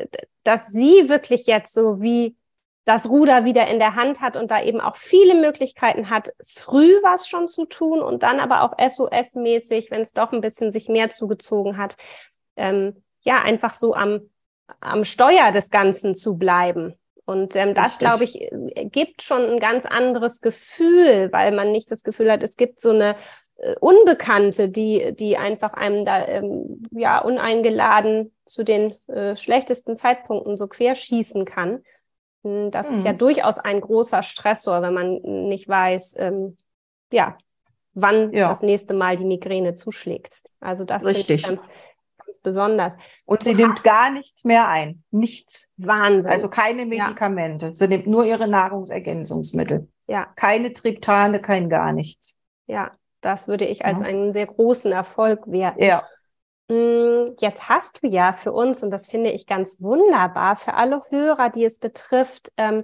[0.44, 2.36] dass sie wirklich jetzt so wie
[2.86, 6.92] das Ruder wieder in der Hand hat und da eben auch viele Möglichkeiten hat, früh
[7.02, 10.88] was schon zu tun und dann aber auch SOS-mäßig, wenn es doch ein bisschen sich
[10.88, 11.96] mehr zugezogen hat,
[12.56, 14.30] ähm, ja, einfach so am,
[14.78, 16.94] am Steuer des Ganzen zu bleiben.
[17.24, 18.50] Und ähm, das, glaube ich,
[18.92, 22.90] gibt schon ein ganz anderes Gefühl, weil man nicht das Gefühl hat, es gibt so
[22.90, 23.16] eine
[23.56, 30.56] äh, Unbekannte, die, die einfach einem da ähm, ja uneingeladen zu den äh, schlechtesten Zeitpunkten
[30.56, 31.82] so querschießen kann,
[32.70, 32.96] das mhm.
[32.96, 33.18] ist ja hm.
[33.18, 36.56] durchaus ein großer Stressor, wenn man nicht weiß, ähm,
[37.12, 37.36] ja,
[37.94, 38.48] wann ja.
[38.48, 40.42] das nächste Mal die Migräne zuschlägt.
[40.60, 41.40] Also das Richtig.
[41.40, 41.66] ich ganz,
[42.18, 42.98] ganz besonders.
[43.24, 45.02] Und sie nimmt gar nichts mehr ein.
[45.10, 45.66] Nichts.
[45.76, 46.30] Wahnsinn.
[46.30, 47.66] Also keine Medikamente.
[47.66, 47.74] Ja.
[47.74, 49.88] Sie nimmt nur ihre Nahrungsergänzungsmittel.
[50.06, 50.26] Ja.
[50.36, 52.36] Keine Triptane, kein gar nichts.
[52.66, 54.06] Ja, das würde ich als ja.
[54.06, 55.82] einen sehr großen Erfolg werten.
[55.82, 56.04] Ja.
[56.68, 61.02] Mm, jetzt hast du ja für uns, und das finde ich ganz wunderbar, für alle
[61.10, 62.82] Hörer, die es betrifft, ähm,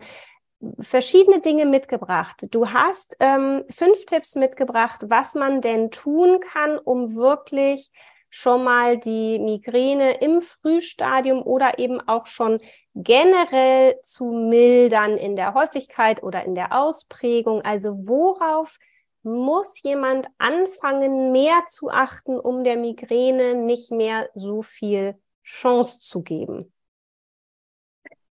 [0.80, 2.46] verschiedene Dinge mitgebracht.
[2.52, 7.90] Du hast ähm, fünf Tipps mitgebracht, was man denn tun kann, um wirklich
[8.30, 12.60] schon mal die Migräne im Frühstadium oder eben auch schon
[12.94, 17.62] generell zu mildern in der Häufigkeit oder in der Ausprägung.
[17.62, 18.78] Also worauf
[19.22, 26.22] muss jemand anfangen, mehr zu achten, um der Migräne nicht mehr so viel Chance zu
[26.22, 26.72] geben?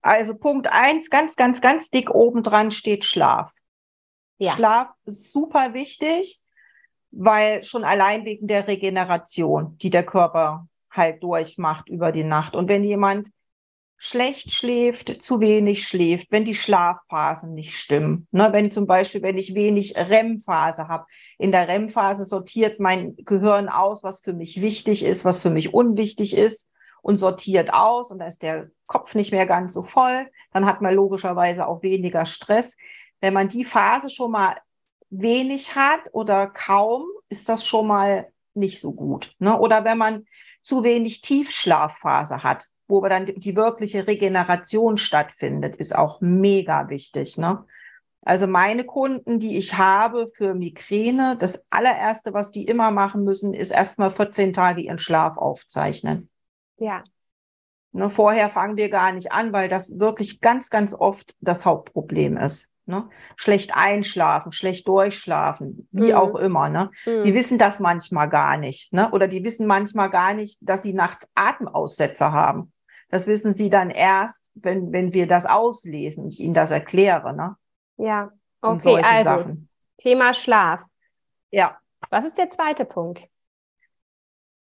[0.02, 3.52] Also Punkt eins, ganz, ganz, ganz dick oben dran steht Schlaf.
[4.38, 4.54] Ja.
[4.54, 6.42] Schlaf ist super wichtig.
[7.12, 12.56] weil schon allein wegen der Regeneration, die der Körper halt durchmacht über die Nacht.
[12.56, 13.30] Und wenn jemand
[13.98, 18.28] schlecht schläft, zu wenig schläft, wenn die Schlafphasen nicht stimmen.
[18.32, 21.06] Ne, wenn zum Beispiel, wenn ich wenig REM-Phase habe.
[21.40, 25.74] In der REM-Phase sortiert mein Gehirn aus, was für mich wichtig ist, was für mich
[25.74, 26.70] unwichtig ist
[27.02, 30.28] und sortiert aus und da ist der Kopf nicht mehr ganz so voll.
[30.54, 32.76] Dann hat man logischerweise auch weniger Stress.
[33.20, 34.58] Wenn man die Phase schon mal
[35.10, 39.34] wenig hat oder kaum, ist das schon mal nicht so gut.
[39.40, 39.58] Ne?
[39.58, 40.26] Oder wenn man
[40.62, 47.38] zu wenig Tiefschlafphase hat, wo dann die wirkliche Regeneration stattfindet, ist auch mega wichtig.
[47.38, 47.66] Ne?
[48.22, 53.54] Also meine Kunden, die ich habe für Migräne, das allererste, was die immer machen müssen,
[53.54, 56.30] ist erstmal 14 Tage ihren Schlaf aufzeichnen.
[56.78, 57.04] Ja.
[57.94, 62.38] Ne, vorher fangen wir gar nicht an, weil das wirklich ganz, ganz oft das Hauptproblem
[62.38, 62.70] ist.
[62.86, 63.10] Ne?
[63.36, 66.18] Schlecht einschlafen, schlecht durchschlafen, wie mhm.
[66.18, 66.70] auch immer.
[66.70, 66.92] Ne?
[67.06, 67.24] Mhm.
[67.24, 68.94] Die wissen das manchmal gar nicht.
[68.94, 69.10] Ne?
[69.12, 72.72] Oder die wissen manchmal gar nicht, dass sie nachts Atemaussetzer haben.
[73.10, 77.34] Das wissen sie dann erst, wenn, wenn wir das auslesen, ich ihnen das erkläre.
[77.34, 77.56] Ne?
[77.98, 79.70] Ja, okay, also Sachen.
[79.98, 80.82] Thema Schlaf.
[81.52, 81.78] Ja.
[82.10, 83.28] Was ist der zweite Punkt?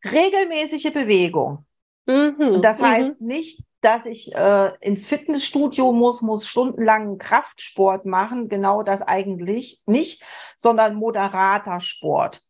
[0.03, 1.65] Regelmäßige Bewegung.
[2.05, 2.85] Mhm, Und das mhm.
[2.85, 8.47] heißt nicht, dass ich äh, ins Fitnessstudio muss, muss stundenlangen Kraftsport machen.
[8.47, 10.23] Genau das eigentlich nicht,
[10.57, 12.43] sondern moderater Sport.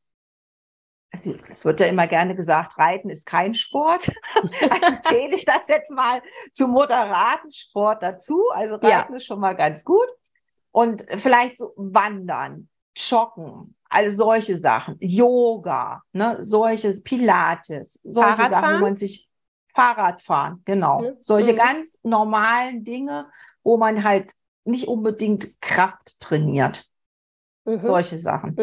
[1.15, 4.11] Also, es wird ja immer gerne gesagt, Reiten ist kein Sport.
[4.69, 8.49] Also zähle ich das jetzt mal zu moderaten Sport dazu.
[8.53, 9.15] Also Reiten ja.
[9.15, 10.07] ist schon mal ganz gut.
[10.71, 18.81] Und vielleicht so Wandern, Joggen, all solche Sachen, Yoga, ne, solches Pilates, solche Sachen, wo
[18.81, 19.27] man sich
[19.73, 21.01] Fahrradfahren, genau.
[21.01, 21.17] Mhm.
[21.19, 21.57] Solche mhm.
[21.57, 23.27] ganz normalen Dinge,
[23.63, 24.31] wo man halt
[24.63, 26.85] nicht unbedingt Kraft trainiert.
[27.65, 27.83] Mhm.
[27.83, 28.55] Solche Sachen.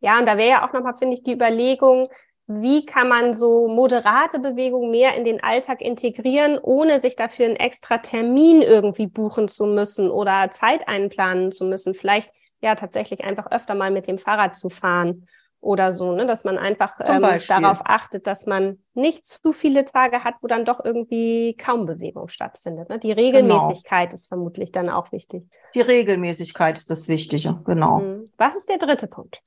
[0.00, 2.08] Ja, und da wäre ja auch nochmal, finde ich, die Überlegung,
[2.46, 7.56] wie kann man so moderate Bewegungen mehr in den Alltag integrieren, ohne sich dafür einen
[7.56, 11.94] extra Termin irgendwie buchen zu müssen oder Zeit einplanen zu müssen?
[11.94, 15.28] Vielleicht ja tatsächlich einfach öfter mal mit dem Fahrrad zu fahren
[15.60, 16.26] oder so, ne?
[16.26, 20.64] dass man einfach ähm, darauf achtet, dass man nicht zu viele Tage hat, wo dann
[20.64, 22.88] doch irgendwie kaum Bewegung stattfindet.
[22.88, 22.98] Ne?
[22.98, 24.14] Die Regelmäßigkeit genau.
[24.14, 25.44] ist vermutlich dann auch wichtig.
[25.74, 28.00] Die Regelmäßigkeit ist das Wichtige, genau.
[28.00, 28.30] Mhm.
[28.38, 29.42] Was ist der dritte Punkt?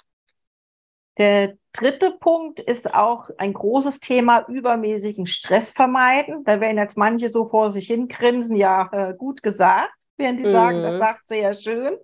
[1.18, 6.44] Der dritte Punkt ist auch ein großes Thema, übermäßigen Stress vermeiden.
[6.44, 10.46] Da werden jetzt manche so vor sich hin grinsen, ja, äh, gut gesagt, während die
[10.46, 10.52] mhm.
[10.52, 11.00] sagen, das mhm.
[11.00, 11.98] sagt sie ja schön.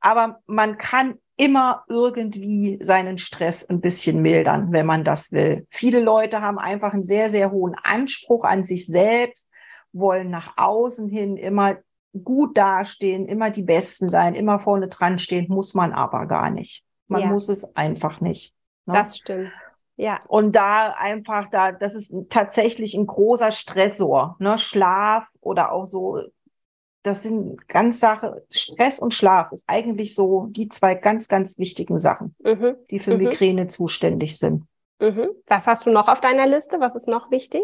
[0.00, 5.66] Aber man kann immer irgendwie seinen Stress ein bisschen mildern, wenn man das will.
[5.70, 9.48] Viele Leute haben einfach einen sehr, sehr hohen Anspruch an sich selbst,
[9.92, 11.76] wollen nach außen hin immer
[12.24, 16.85] gut dastehen, immer die Besten sein, immer vorne dran stehen, muss man aber gar nicht.
[17.08, 17.26] Man ja.
[17.28, 18.54] muss es einfach nicht.
[18.86, 18.94] Ne?
[18.94, 19.52] Das stimmt.
[19.96, 20.20] Ja.
[20.28, 24.58] Und da einfach da, das ist tatsächlich ein großer Stressor, ne?
[24.58, 26.20] Schlaf oder auch so
[27.06, 32.00] das sind ganz Sache, Stress und Schlaf ist eigentlich so die zwei ganz, ganz wichtigen
[32.00, 32.74] Sachen, mhm.
[32.90, 33.24] die für mhm.
[33.24, 34.64] Migräne zuständig sind.
[34.98, 35.28] Mhm.
[35.46, 36.80] Was hast du noch auf deiner Liste?
[36.80, 37.62] Was ist noch wichtig?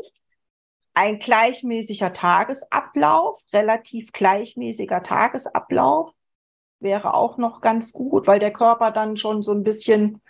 [0.95, 6.13] Ein gleichmäßiger Tagesablauf, relativ gleichmäßiger Tagesablauf
[6.83, 10.21] wäre auch noch ganz gut, weil der Körper dann schon so ein bisschen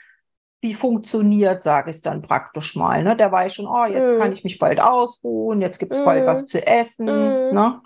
[0.60, 3.02] wie funktioniert, sage ich es dann praktisch mal.
[3.02, 3.16] Ne?
[3.16, 4.34] Der weiß schon, oh, jetzt kann mhm.
[4.34, 6.46] ich mich bald ausruhen, jetzt gibt es bald was mhm.
[6.46, 7.06] zu essen.
[7.06, 7.54] Mhm.
[7.54, 7.80] Ne?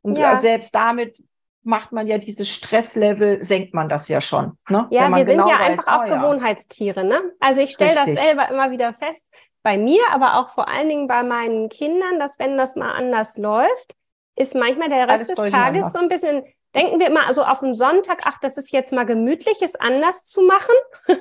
[0.00, 0.34] Und ja.
[0.36, 1.22] selbst damit
[1.62, 4.58] macht man ja dieses Stresslevel, senkt man das ja schon.
[4.68, 4.86] Ne?
[4.90, 7.04] Ja, wir sind genau ja weiß, einfach auch oh, Gewohnheitstiere.
[7.04, 7.20] Ne?
[7.38, 9.32] Also ich stelle das selber immer wieder fest,
[9.62, 13.36] bei mir, aber auch vor allen Dingen bei meinen Kindern, dass wenn das mal anders
[13.36, 13.94] läuft,
[14.34, 16.42] ist manchmal der Rest des Tages so ein bisschen
[16.74, 20.24] denken wir immer also auf den Sonntag, ach, das ist jetzt mal gemütlich, es anders
[20.24, 20.74] zu machen.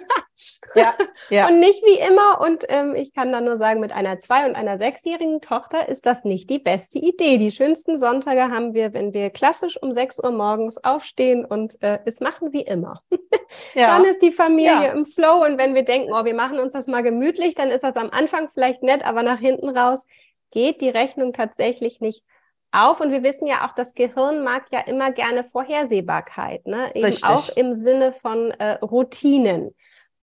[0.76, 0.94] ja,
[1.30, 1.48] ja.
[1.48, 2.40] Und nicht wie immer.
[2.42, 6.06] Und ähm, ich kann da nur sagen, mit einer zwei- und einer sechsjährigen Tochter ist
[6.06, 7.38] das nicht die beste Idee.
[7.38, 12.00] Die schönsten Sonntage haben wir, wenn wir klassisch um sechs Uhr morgens aufstehen und äh,
[12.06, 13.02] es machen wie immer.
[13.74, 13.88] ja.
[13.88, 14.92] Dann ist die Familie ja.
[14.92, 15.44] im Flow.
[15.44, 18.10] Und wenn wir denken, oh, wir machen uns das mal gemütlich, dann ist das am
[18.10, 20.08] Anfang vielleicht nett, aber nach hinten raus
[20.52, 22.24] geht die Rechnung tatsächlich nicht
[22.72, 23.02] auf.
[23.02, 26.96] Und wir wissen ja auch, das Gehirn mag ja immer gerne Vorhersehbarkeit, ne?
[26.96, 27.30] Eben Richtig.
[27.30, 29.76] auch im Sinne von äh, Routinen.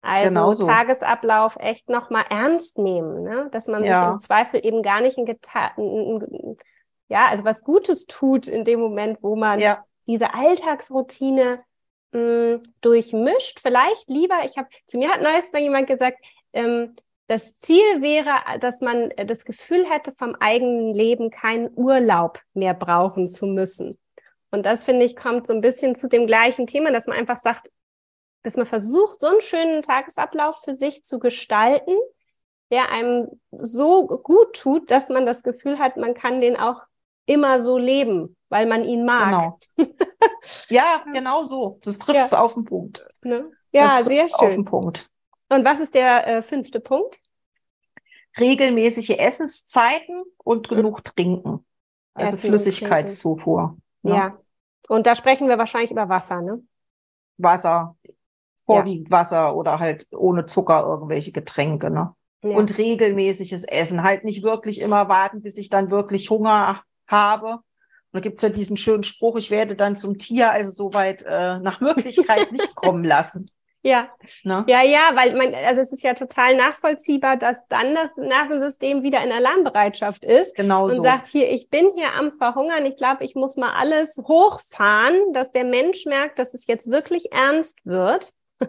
[0.00, 0.66] Also genau so.
[0.66, 3.48] Tagesablauf echt nochmal ernst nehmen, ne?
[3.50, 4.00] dass man ja.
[4.00, 5.72] sich im Zweifel eben gar nicht in Geta
[7.08, 9.82] ja, also was Gutes tut in dem Moment, wo man ja.
[10.06, 11.64] diese Alltagsroutine
[12.12, 13.60] mh, hm, durchmischt.
[13.60, 16.18] Vielleicht lieber, ich habe, zu mir hat neues mal jemand gesagt,
[16.52, 16.96] ähm,
[17.28, 22.74] das Ziel wäre, dass man äh, das Gefühl hätte, vom eigenen Leben keinen Urlaub mehr
[22.74, 23.98] brauchen zu müssen.
[24.50, 27.36] Und das finde ich kommt so ein bisschen zu dem gleichen Thema, dass man einfach
[27.36, 27.70] sagt,
[28.42, 31.94] dass man versucht, so einen schönen Tagesablauf für sich zu gestalten,
[32.70, 36.82] der einem so gut tut, dass man das Gefühl hat, man kann den auch
[37.26, 39.58] immer so leben, weil man ihn mag.
[39.76, 39.90] Genau.
[40.70, 41.78] ja, genau so.
[41.84, 42.40] Das trifft es ja.
[42.40, 43.06] auf den Punkt.
[43.22, 43.50] Ne?
[43.70, 44.48] Ja, sehr schön.
[44.48, 45.10] Auf den Punkt.
[45.48, 47.20] Und was ist der äh, fünfte Punkt?
[48.38, 51.64] Regelmäßige Essenszeiten und genug trinken.
[52.14, 53.76] Also Essen Flüssigkeitszufuhr.
[54.02, 54.14] Ne?
[54.14, 54.38] Ja.
[54.88, 56.62] Und da sprechen wir wahrscheinlich über Wasser, ne?
[57.36, 57.96] Wasser,
[58.66, 59.18] vorwiegend ja.
[59.18, 62.14] Wasser oder halt ohne Zucker irgendwelche Getränke, ne?
[62.42, 62.56] Ja.
[62.56, 64.02] Und regelmäßiges Essen.
[64.02, 67.54] Halt nicht wirklich immer warten, bis ich dann wirklich Hunger habe.
[67.54, 67.62] Und
[68.12, 71.80] da gibt's ja diesen schönen Spruch, ich werde dann zum Tier, also soweit äh, nach
[71.80, 73.46] Möglichkeit nicht kommen lassen.
[73.82, 74.08] Ja.
[74.42, 74.64] Ne?
[74.68, 79.22] Ja, ja, weil man, also es ist ja total nachvollziehbar, dass dann das Nervensystem wieder
[79.22, 81.02] in Alarmbereitschaft ist genau und so.
[81.02, 85.52] sagt, hier, ich bin hier am Verhungern, ich glaube, ich muss mal alles hochfahren, dass
[85.52, 88.32] der Mensch merkt, dass es jetzt wirklich ernst wird.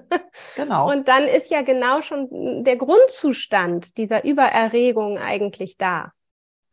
[0.56, 0.90] Genau.
[0.92, 6.12] Und dann ist ja genau schon der Grundzustand dieser Übererregung eigentlich da.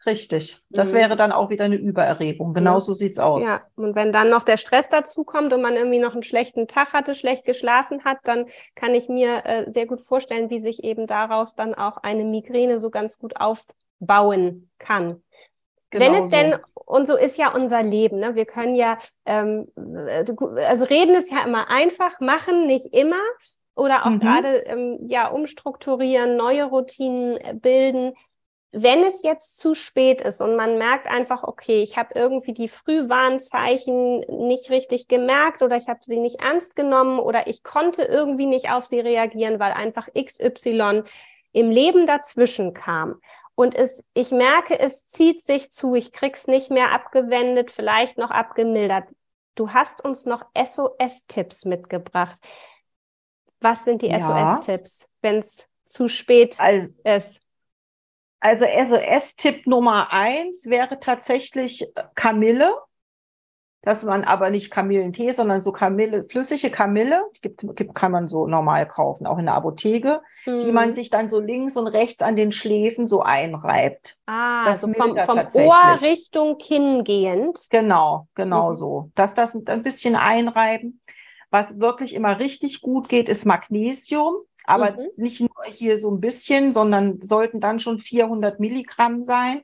[0.06, 0.62] Richtig.
[0.70, 0.96] Das mhm.
[0.96, 2.54] wäre dann auch wieder eine Übererregung.
[2.54, 2.80] Genau ja.
[2.80, 3.44] so sieht's aus.
[3.44, 6.68] Ja, und wenn dann noch der Stress dazu kommt und man irgendwie noch einen schlechten
[6.68, 10.84] Tag hatte, schlecht geschlafen hat, dann kann ich mir äh, sehr gut vorstellen, wie sich
[10.84, 15.22] eben daraus dann auch eine Migräne so ganz gut aufbauen kann.
[15.90, 16.30] Genau wenn es so.
[16.30, 18.36] denn, und so ist ja unser Leben, ne?
[18.36, 20.24] wir können ja, ähm, äh,
[20.64, 23.22] also reden ist ja immer einfach, machen nicht immer
[23.74, 24.20] oder auch mhm.
[24.20, 28.14] gerade ähm, ja umstrukturieren, neue Routinen äh, bilden
[28.78, 32.68] wenn es jetzt zu spät ist und man merkt einfach, okay, ich habe irgendwie die
[32.68, 38.44] Frühwarnzeichen nicht richtig gemerkt oder ich habe sie nicht ernst genommen oder ich konnte irgendwie
[38.44, 41.04] nicht auf sie reagieren, weil einfach XY
[41.52, 43.18] im Leben dazwischen kam.
[43.54, 48.30] Und es, ich merke, es zieht sich zu, ich krieg's nicht mehr abgewendet, vielleicht noch
[48.30, 49.04] abgemildert.
[49.54, 52.36] Du hast uns noch SOS-Tipps mitgebracht.
[53.58, 54.58] Was sind die ja.
[54.58, 57.40] SOS-Tipps, wenn es zu spät also, ist?
[58.40, 62.74] Also SOS-Tipp Nummer eins wäre tatsächlich äh, Kamille.
[63.82, 68.48] Dass man aber nicht Kamillentee, sondern so Kamille, flüssige Kamille, gibt, gibt, kann man so
[68.48, 70.58] normal kaufen, auch in der Apotheke, mhm.
[70.58, 70.94] die man mhm.
[70.94, 74.18] sich dann so links und rechts an den Schläfen so einreibt.
[74.26, 77.68] Ah, das also vom, vom Ohr Richtung Kinn gehend.
[77.70, 78.74] Genau, genau mhm.
[78.74, 79.10] so.
[79.14, 81.00] Dass das ein bisschen einreiben.
[81.50, 84.34] Was wirklich immer richtig gut geht, ist Magnesium.
[84.66, 85.08] Aber mhm.
[85.16, 89.62] nicht nur hier so ein bisschen, sondern sollten dann schon 400 Milligramm sein.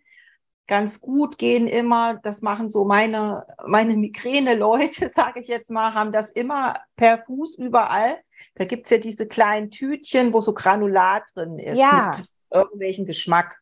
[0.69, 6.13] Ganz gut gehen immer, das machen so meine, meine Migräne-Leute, sage ich jetzt mal, haben
[6.13, 8.19] das immer per Fuß überall.
[8.55, 12.13] Da gibt's ja diese kleinen Tütchen, wo so Granulat drin ist ja.
[12.17, 13.59] mit irgendwelchen Geschmack.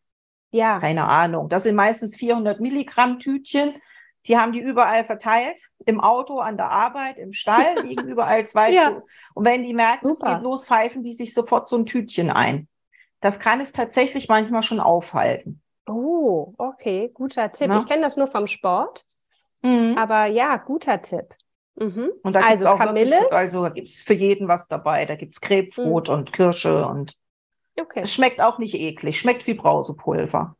[0.52, 0.80] Ja.
[0.80, 1.48] Keine Ahnung.
[1.48, 3.74] Das sind meistens 400 Milligramm Tütchen.
[4.26, 8.70] Die haben die überall verteilt, im Auto, an der Arbeit, im Stall, liegen überall zwei.
[8.70, 9.02] ja.
[9.34, 10.26] Und wenn die merken, Super.
[10.26, 12.68] es geht los, pfeifen die sich sofort so ein Tütchen ein.
[13.20, 15.62] Das kann es tatsächlich manchmal schon aufhalten.
[15.86, 17.68] Oh, okay, guter Tipp.
[17.68, 17.78] Na?
[17.78, 19.04] Ich kenne das nur vom Sport,
[19.62, 19.96] mhm.
[19.98, 21.34] aber ja, guter Tipp.
[21.76, 22.10] Mhm.
[22.22, 23.12] Und da also auch Kamille.
[23.12, 25.06] Wirklich, also gibt es für jeden was dabei.
[25.06, 26.14] Da gibt es Krebsbrot mhm.
[26.14, 27.14] und Kirsche und
[27.80, 28.00] okay.
[28.00, 29.18] es schmeckt auch nicht eklig.
[29.18, 30.56] Schmeckt wie Brausepulver.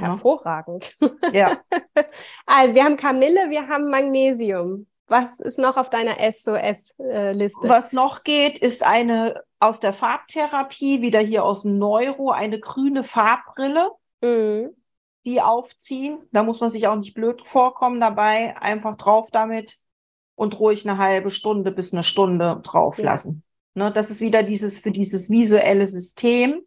[0.00, 0.96] Hervorragend.
[1.32, 1.56] Ja.
[2.46, 4.86] also wir haben Kamille, wir haben Magnesium.
[5.06, 7.68] Was ist noch auf deiner SOS-Liste?
[7.68, 13.02] Was noch geht, ist eine aus der Farbtherapie, wieder hier aus dem Neuro, eine grüne
[13.02, 13.90] Farbbrille,
[14.22, 14.70] mhm.
[15.24, 16.20] die aufziehen.
[16.32, 18.56] Da muss man sich auch nicht blöd vorkommen dabei.
[18.56, 19.78] Einfach drauf damit
[20.36, 23.42] und ruhig eine halbe Stunde bis eine Stunde drauf lassen.
[23.74, 23.84] Ja.
[23.84, 26.62] Ne, das ist wieder dieses für dieses visuelle System,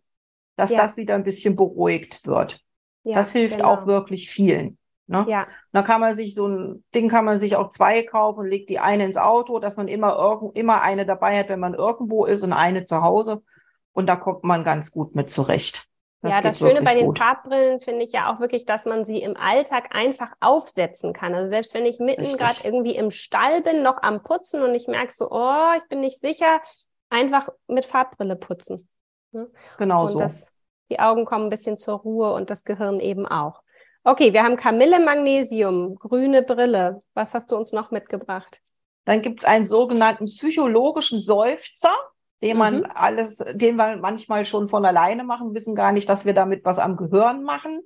[0.56, 0.78] dass ja.
[0.78, 2.63] das wieder ein bisschen beruhigt wird.
[3.04, 3.70] Ja, das hilft genau.
[3.70, 4.78] auch wirklich vielen.
[5.08, 5.26] Ne?
[5.28, 5.48] Ja.
[5.74, 8.70] Da kann man sich so ein Ding kann man sich auch zwei kaufen und legt
[8.70, 12.26] die eine ins Auto, dass man immer irgend, immer eine dabei hat, wenn man irgendwo
[12.26, 13.44] ist und eine zu Hause.
[13.92, 15.88] Und da kommt man ganz gut mit zurecht.
[16.22, 17.18] Das ja, das Schöne bei den gut.
[17.20, 21.36] Farbbrillen finde ich ja auch wirklich, dass man sie im Alltag einfach aufsetzen kann.
[21.36, 24.88] Also selbst wenn ich mitten gerade irgendwie im Stall bin, noch am Putzen und ich
[24.88, 26.62] merke so, oh, ich bin nicht sicher,
[27.10, 28.88] einfach mit Farbbrille putzen.
[29.34, 29.50] Ne?
[29.78, 30.20] Genau und so.
[30.20, 30.53] Das
[30.90, 33.62] die Augen kommen ein bisschen zur Ruhe und das Gehirn eben auch.
[34.04, 37.02] Okay, wir haben Kamille, Magnesium, grüne Brille.
[37.14, 38.62] Was hast du uns noch mitgebracht?
[39.06, 41.94] Dann gibt es einen sogenannten psychologischen Seufzer,
[42.42, 42.88] den man mhm.
[42.94, 46.80] alles, den wir manchmal schon von alleine machen, wissen gar nicht, dass wir damit was
[46.80, 47.82] am Gehirn machen.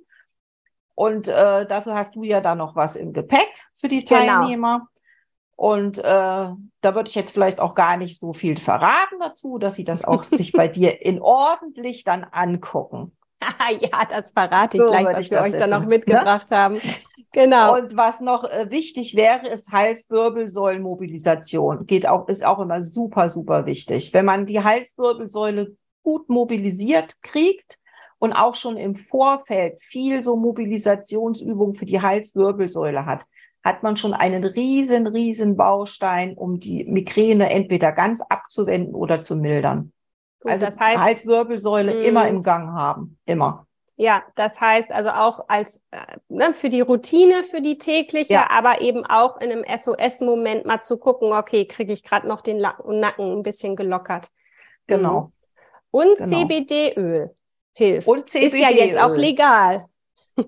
[0.94, 4.20] Und äh, dafür hast du ja da noch was im Gepäck für die genau.
[4.20, 4.88] Teilnehmer.
[5.58, 9.74] Und äh, da würde ich jetzt vielleicht auch gar nicht so viel verraten dazu, dass
[9.74, 13.10] sie das auch sich bei dir in ordentlich dann angucken.
[13.80, 16.56] ja, das verrate ich so gleich, was wir euch dann noch mitgebracht ne?
[16.56, 16.80] haben.
[17.32, 17.74] Genau.
[17.74, 21.86] Und was noch äh, wichtig wäre, ist Halswirbelsäulenmobilisation.
[21.86, 24.14] Geht auch, ist auch immer super, super wichtig.
[24.14, 27.80] Wenn man die Halswirbelsäule gut mobilisiert kriegt
[28.20, 33.24] und auch schon im Vorfeld viel so Mobilisationsübungen für die Halswirbelsäule hat,
[33.68, 39.36] hat man schon einen riesen, riesen Baustein, um die Migräne entweder ganz abzuwenden oder zu
[39.36, 39.92] mildern.
[40.40, 43.66] Gut, also das heißt, Halswirbelsäule immer im Gang haben, immer.
[43.96, 48.48] Ja, das heißt also auch als äh, ne, für die Routine, für die tägliche, ja.
[48.48, 52.58] aber eben auch in einem SOS-Moment mal zu gucken, okay, kriege ich gerade noch den
[52.60, 54.30] Nacken ein bisschen gelockert.
[54.86, 55.20] Genau.
[55.20, 55.32] Mhm.
[55.90, 56.28] Und genau.
[56.28, 57.34] CBD-Öl
[57.72, 58.08] hilft.
[58.08, 58.52] Und CBD-Öl.
[58.52, 59.86] Ist ja jetzt auch legal.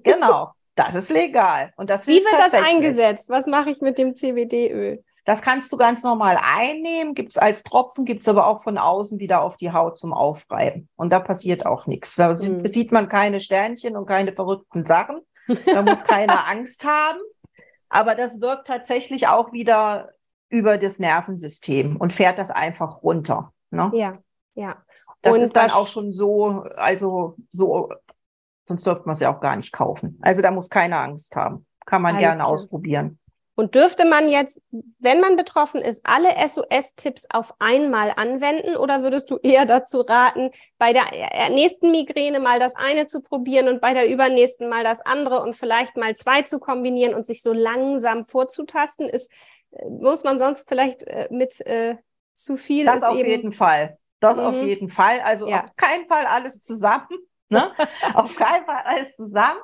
[0.04, 1.72] Genau, das ist legal.
[1.76, 3.28] Und das Wie wird das eingesetzt?
[3.28, 5.02] Was mache ich mit dem CBD-Öl?
[5.24, 8.78] Das kannst du ganz normal einnehmen, gibt es als Tropfen, gibt es aber auch von
[8.78, 10.88] außen wieder auf die Haut zum Aufreiben.
[10.96, 12.16] Und da passiert auch nichts.
[12.16, 12.66] Da mhm.
[12.66, 15.20] sieht man keine Sternchen und keine verrückten Sachen.
[15.66, 17.20] Da muss keiner Angst haben.
[17.88, 20.10] Aber das wirkt tatsächlich auch wieder
[20.48, 23.52] über das Nervensystem und fährt das einfach runter.
[23.70, 23.90] Ne?
[23.94, 24.18] Ja,
[24.54, 24.76] ja.
[25.22, 27.90] Das und ist dann auch schon so, also so,
[28.66, 30.18] sonst dürfte man es ja auch gar nicht kaufen.
[30.22, 31.66] Also da muss keiner Angst haben.
[31.86, 33.18] Kann man gerne ausprobieren.
[33.60, 34.62] Und dürfte man jetzt,
[35.00, 40.50] wenn man betroffen ist, alle SOS-Tipps auf einmal anwenden oder würdest du eher dazu raten,
[40.78, 41.04] bei der
[41.50, 45.56] nächsten Migräne mal das eine zu probieren und bei der übernächsten mal das andere und
[45.56, 49.10] vielleicht mal zwei zu kombinieren und sich so langsam vorzutasten?
[49.10, 49.30] Ist,
[49.72, 51.96] äh, muss man sonst vielleicht äh, mit äh,
[52.32, 52.86] zu viel?
[52.86, 53.98] Das auf jeden Fall.
[54.20, 54.44] Das mhm.
[54.44, 55.20] auf jeden Fall.
[55.20, 55.64] Also ja.
[55.64, 57.08] auf keinen Fall alles zusammen.
[57.52, 57.72] Ne?
[58.14, 59.58] Auf keinen Fall alles zusammen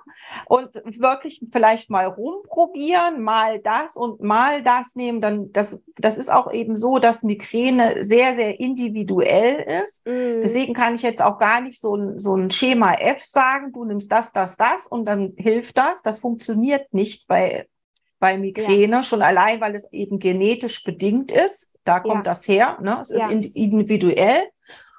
[0.46, 5.20] und wirklich vielleicht mal rumprobieren, mal das und mal das nehmen.
[5.20, 10.04] Dann das, das ist auch eben so, dass Migräne sehr, sehr individuell ist.
[10.04, 10.40] Mm.
[10.42, 13.84] Deswegen kann ich jetzt auch gar nicht so ein, so ein Schema F sagen, du
[13.84, 16.02] nimmst das, das, das und dann hilft das.
[16.02, 17.68] Das funktioniert nicht bei,
[18.18, 19.02] bei Migräne, ja.
[19.04, 21.70] schon allein, weil es eben genetisch bedingt ist.
[21.84, 22.30] Da kommt ja.
[22.32, 22.78] das her.
[22.82, 22.98] Ne?
[23.00, 23.30] Es ist ja.
[23.30, 24.42] individuell.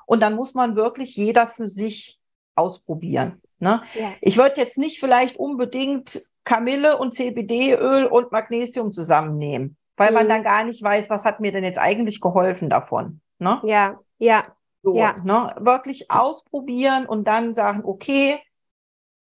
[0.05, 2.17] Und dann muss man wirklich jeder für sich
[2.57, 3.41] ausprobieren.
[3.59, 3.81] Ne?
[3.93, 4.13] Ja.
[4.21, 10.15] Ich würde jetzt nicht vielleicht unbedingt Kamille und CBD-Öl und Magnesium zusammennehmen, weil mhm.
[10.15, 13.21] man dann gar nicht weiß, was hat mir denn jetzt eigentlich geholfen davon.
[13.39, 13.59] Ne?
[13.63, 14.45] Ja, ja.
[14.83, 15.15] So, ja.
[15.23, 15.55] Ne?
[15.59, 18.39] Wirklich ausprobieren und dann sagen, okay,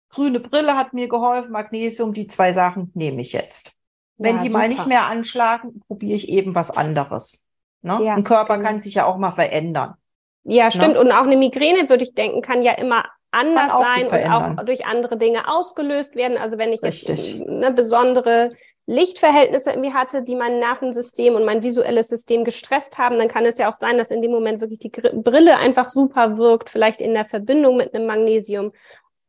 [0.09, 3.73] grüne Brille hat mir geholfen, Magnesium, die zwei Sachen nehme ich jetzt.
[4.17, 4.59] Wenn ja, die super.
[4.59, 7.43] mal nicht mehr anschlagen, probiere ich eben was anderes.
[7.81, 7.99] Ne?
[8.03, 8.69] Ja, Ein Körper genau.
[8.69, 9.95] kann sich ja auch mal verändern.
[10.43, 10.93] Ja, stimmt.
[10.93, 10.99] Ne?
[11.01, 14.85] Und auch eine Migräne, würde ich denken, kann ja immer anders sein und auch durch
[14.85, 16.37] andere Dinge ausgelöst werden.
[16.37, 17.35] Also wenn ich Richtig.
[17.35, 18.51] jetzt eine besondere
[18.87, 23.57] Lichtverhältnisse irgendwie hatte, die mein Nervensystem und mein visuelles System gestresst haben, dann kann es
[23.57, 27.13] ja auch sein, dass in dem Moment wirklich die Brille einfach super wirkt, vielleicht in
[27.13, 28.71] der Verbindung mit einem Magnesium.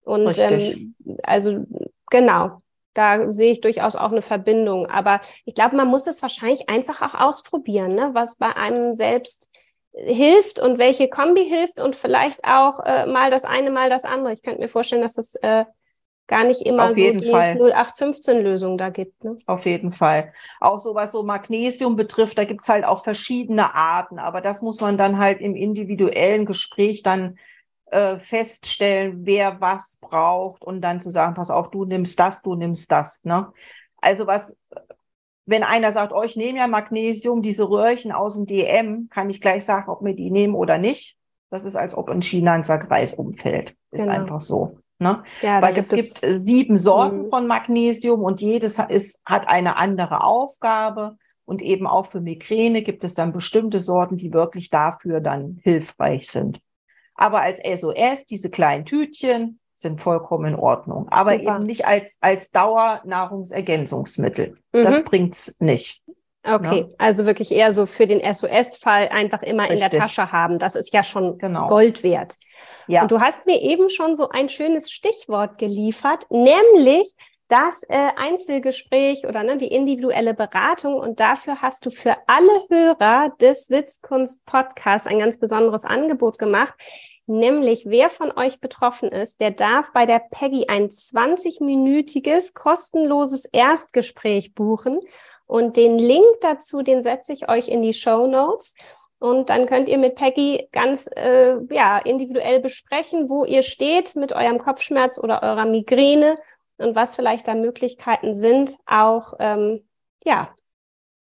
[0.05, 1.65] Und ähm, also
[2.11, 2.61] genau,
[2.93, 4.87] da sehe ich durchaus auch eine Verbindung.
[4.87, 8.11] Aber ich glaube, man muss es wahrscheinlich einfach auch ausprobieren, ne?
[8.13, 9.51] was bei einem selbst
[9.97, 14.33] hilft und welche Kombi hilft und vielleicht auch äh, mal das eine, mal das andere.
[14.33, 15.65] Ich könnte mir vorstellen, dass das äh,
[16.27, 17.57] gar nicht immer Auf so die Fall.
[17.57, 19.25] 0815-Lösung da gibt.
[19.25, 19.39] Ne?
[19.47, 20.33] Auf jeden Fall.
[20.61, 24.81] Auch so was so Magnesium betrifft, da gibt's halt auch verschiedene Arten, aber das muss
[24.81, 27.39] man dann halt im individuellen Gespräch dann
[27.87, 32.55] äh, feststellen, wer was braucht und dann zu sagen, pass auf, du nimmst das, du
[32.55, 33.25] nimmst das.
[33.25, 33.53] Ne?
[34.01, 34.57] Also was
[35.47, 39.41] wenn einer sagt, oh, ich nehme ja Magnesium, diese Röhrchen aus dem DM, kann ich
[39.41, 41.17] gleich sagen, ob wir die nehmen oder nicht.
[41.51, 43.77] Das ist, als ob in China ein Sackreis umfällt.
[43.93, 44.15] Ist genau.
[44.15, 44.79] einfach so.
[44.99, 45.23] Ne?
[45.43, 47.31] Ja, Weil es gibt es sieben Sorten mhm.
[47.31, 51.17] von Magnesium und jedes ist, hat eine andere Aufgabe.
[51.45, 56.29] Und eben auch für Migräne gibt es dann bestimmte Sorten, die wirklich dafür dann hilfreich
[56.29, 56.61] sind.
[57.15, 61.07] Aber als SOS, diese kleinen Tütchen, sind vollkommen in Ordnung.
[61.11, 61.57] Aber Super.
[61.57, 64.57] eben nicht als, als Dauernahrungsergänzungsmittel.
[64.73, 64.85] Mhm.
[64.85, 66.03] Das bringt's nicht.
[66.43, 66.95] Okay, ja.
[66.99, 69.83] also wirklich eher so für den SOS-Fall einfach immer Richtig.
[69.83, 70.61] in der Tasche haben.
[70.61, 71.67] Das ist ja schon genau.
[71.67, 72.37] Gold wert.
[72.87, 73.03] Ja.
[73.03, 77.17] Und du hast mir eben schon so ein schönes Stichwort geliefert, nämlich
[77.49, 80.95] das äh, Einzelgespräch oder ne, die individuelle Beratung.
[80.95, 86.75] Und dafür hast du für alle Hörer des Sitzkunst-Podcasts ein ganz besonderes Angebot gemacht.
[87.27, 94.55] Nämlich, wer von euch betroffen ist, der darf bei der Peggy ein 20-minütiges kostenloses Erstgespräch
[94.55, 95.01] buchen.
[95.47, 98.77] Und den Link dazu, den setze ich euch in die Show Notes.
[99.19, 104.33] Und dann könnt ihr mit Peggy ganz äh, ja, individuell besprechen, wo ihr steht mit
[104.33, 106.37] eurem Kopfschmerz oder eurer Migräne
[106.79, 109.89] und was vielleicht da Möglichkeiten sind, auch ähm,
[110.25, 110.55] ja,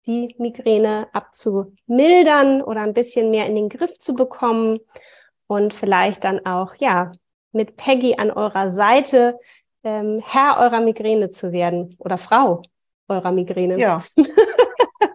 [0.06, 4.78] die Migräne abzumildern oder ein bisschen mehr in den Griff zu bekommen
[5.50, 7.10] und vielleicht dann auch, ja,
[7.50, 9.36] mit Peggy an eurer Seite
[9.82, 12.62] ähm, Herr eurer Migräne zu werden oder Frau
[13.08, 13.76] eurer Migräne.
[13.76, 14.04] Ja.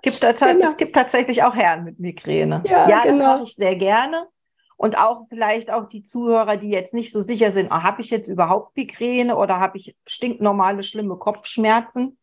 [0.01, 0.67] gibt genau.
[0.67, 2.61] Es gibt tatsächlich auch Herren mit Migräne.
[2.65, 3.17] Ja, ja genau.
[3.17, 4.27] das mache ich sehr gerne.
[4.75, 8.09] Und auch vielleicht auch die Zuhörer, die jetzt nicht so sicher sind, oh, habe ich
[8.09, 12.17] jetzt überhaupt Migräne oder habe ich stinknormale, schlimme Kopfschmerzen?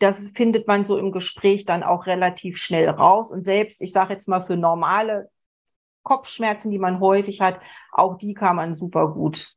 [0.00, 3.30] Das findet man so im Gespräch dann auch relativ schnell raus.
[3.30, 5.30] Und selbst, ich sage jetzt mal, für normale
[6.02, 7.60] Kopfschmerzen, die man häufig hat,
[7.92, 9.54] auch die kann man super gut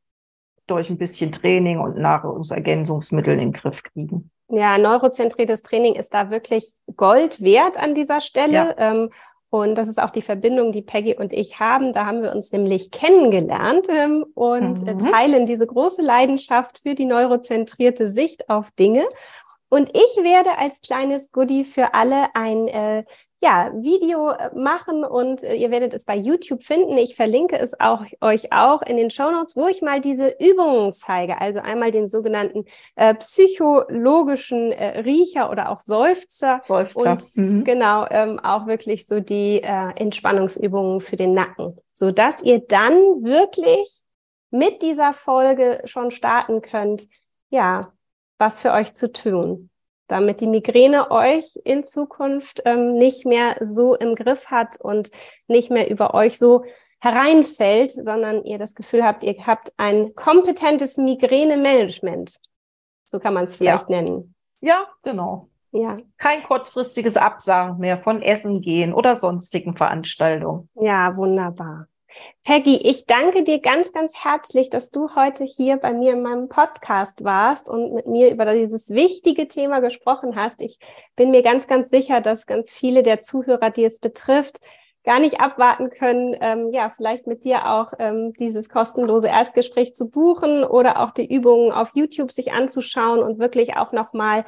[0.68, 4.32] durch ein bisschen Training und Nahrungsergänzungsmittel in den Griff kriegen.
[4.50, 8.54] Ja, neurozentriertes Training ist da wirklich Gold wert an dieser Stelle.
[8.54, 8.76] Ja.
[8.78, 9.10] Ähm,
[9.50, 11.94] und das ist auch die Verbindung, die Peggy und ich haben.
[11.94, 15.00] Da haben wir uns nämlich kennengelernt ähm, und mhm.
[15.00, 19.06] teilen diese große Leidenschaft für die neurozentrierte Sicht auf Dinge.
[19.70, 23.04] Und ich werde als kleines Goodie für alle ein äh,
[23.46, 26.98] ja, Video äh, machen und äh, ihr werdet es bei YouTube finden.
[26.98, 30.92] Ich verlinke es auch euch auch in den Show Notes, wo ich mal diese Übungen
[30.94, 31.40] zeige.
[31.40, 32.66] Also einmal den sogenannten
[32.96, 36.60] äh, psychologischen äh, Riecher oder auch Seufzer.
[36.64, 37.12] Seufzer.
[37.12, 37.64] Und mhm.
[37.64, 42.94] genau, ähm, auch wirklich so die äh, Entspannungsübungen für den Nacken, so dass ihr dann
[43.24, 44.02] wirklich
[44.50, 47.08] mit dieser Folge schon starten könnt,
[47.52, 47.94] ja,
[48.40, 49.70] was für euch zu tun
[50.08, 55.10] damit die Migräne euch in Zukunft ähm, nicht mehr so im Griff hat und
[55.48, 56.64] nicht mehr über euch so
[57.00, 62.40] hereinfällt, sondern ihr das Gefühl habt, ihr habt ein kompetentes Migräne-Management.
[63.06, 64.02] So kann man es vielleicht ja.
[64.02, 64.36] nennen.
[64.62, 65.50] Ja, genau.
[65.72, 65.98] Ja.
[66.18, 70.70] Kein kurzfristiges Absagen mehr von Essen gehen oder sonstigen Veranstaltungen.
[70.76, 71.88] Ja, wunderbar.
[72.44, 76.48] Peggy, ich danke dir ganz, ganz herzlich, dass du heute hier bei mir in meinem
[76.48, 80.62] Podcast warst und mit mir über dieses wichtige Thema gesprochen hast.
[80.62, 80.78] Ich
[81.16, 84.60] bin mir ganz, ganz sicher, dass ganz viele der Zuhörer, die es betrifft,
[85.04, 90.10] gar nicht abwarten können, ähm, ja, vielleicht mit dir auch ähm, dieses kostenlose Erstgespräch zu
[90.10, 94.46] buchen oder auch die Übungen auf YouTube sich anzuschauen und wirklich auch nochmal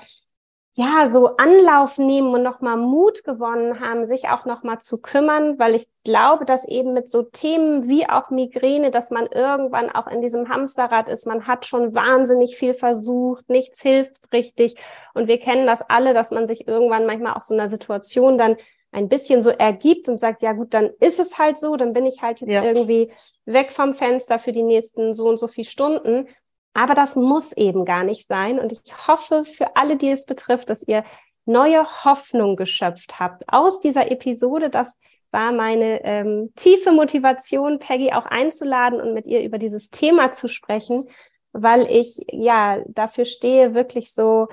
[0.79, 5.73] ja, so Anlauf nehmen und nochmal Mut gewonnen haben, sich auch nochmal zu kümmern, weil
[5.73, 10.21] ich glaube, dass eben mit so Themen wie auch Migräne, dass man irgendwann auch in
[10.21, 11.25] diesem Hamsterrad ist.
[11.25, 14.75] Man hat schon wahnsinnig viel versucht, nichts hilft richtig.
[15.15, 18.55] Und wir kennen das alle, dass man sich irgendwann manchmal auch so einer Situation dann
[18.91, 22.05] ein bisschen so ergibt und sagt, ja gut, dann ist es halt so, dann bin
[22.05, 22.61] ich halt jetzt ja.
[22.61, 23.11] irgendwie
[23.45, 26.27] weg vom Fenster für die nächsten so und so viele Stunden.
[26.73, 28.59] Aber das muss eben gar nicht sein.
[28.59, 31.03] Und ich hoffe für alle, die es betrifft, dass ihr
[31.45, 34.69] neue Hoffnung geschöpft habt aus dieser Episode.
[34.69, 34.97] Das
[35.31, 40.47] war meine ähm, tiefe Motivation, Peggy auch einzuladen und mit ihr über dieses Thema zu
[40.47, 41.09] sprechen,
[41.51, 44.47] weil ich ja dafür stehe, wirklich so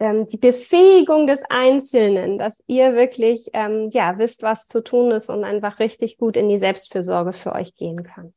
[0.00, 5.30] ähm, die Befähigung des Einzelnen, dass ihr wirklich ähm, ja wisst, was zu tun ist
[5.30, 8.34] und einfach richtig gut in die Selbstfürsorge für euch gehen kann.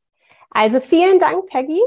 [0.51, 1.81] Also vielen Dank, Peggy.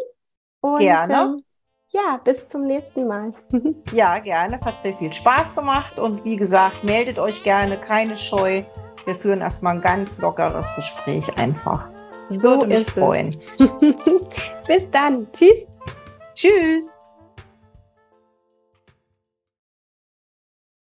[0.60, 1.14] Und, gerne.
[1.14, 1.44] Ähm,
[1.90, 3.32] ja, bis zum nächsten Mal.
[3.92, 4.56] ja, gerne.
[4.56, 5.98] Es hat sehr viel Spaß gemacht.
[5.98, 8.62] Und wie gesagt, meldet euch gerne, keine Scheu.
[9.04, 11.88] Wir führen erstmal ein ganz lockeres Gespräch einfach.
[12.28, 13.34] Ich so ist freuen.
[13.58, 13.68] es.
[14.66, 15.26] bis dann.
[15.32, 15.66] Tschüss.
[16.34, 16.97] Tschüss.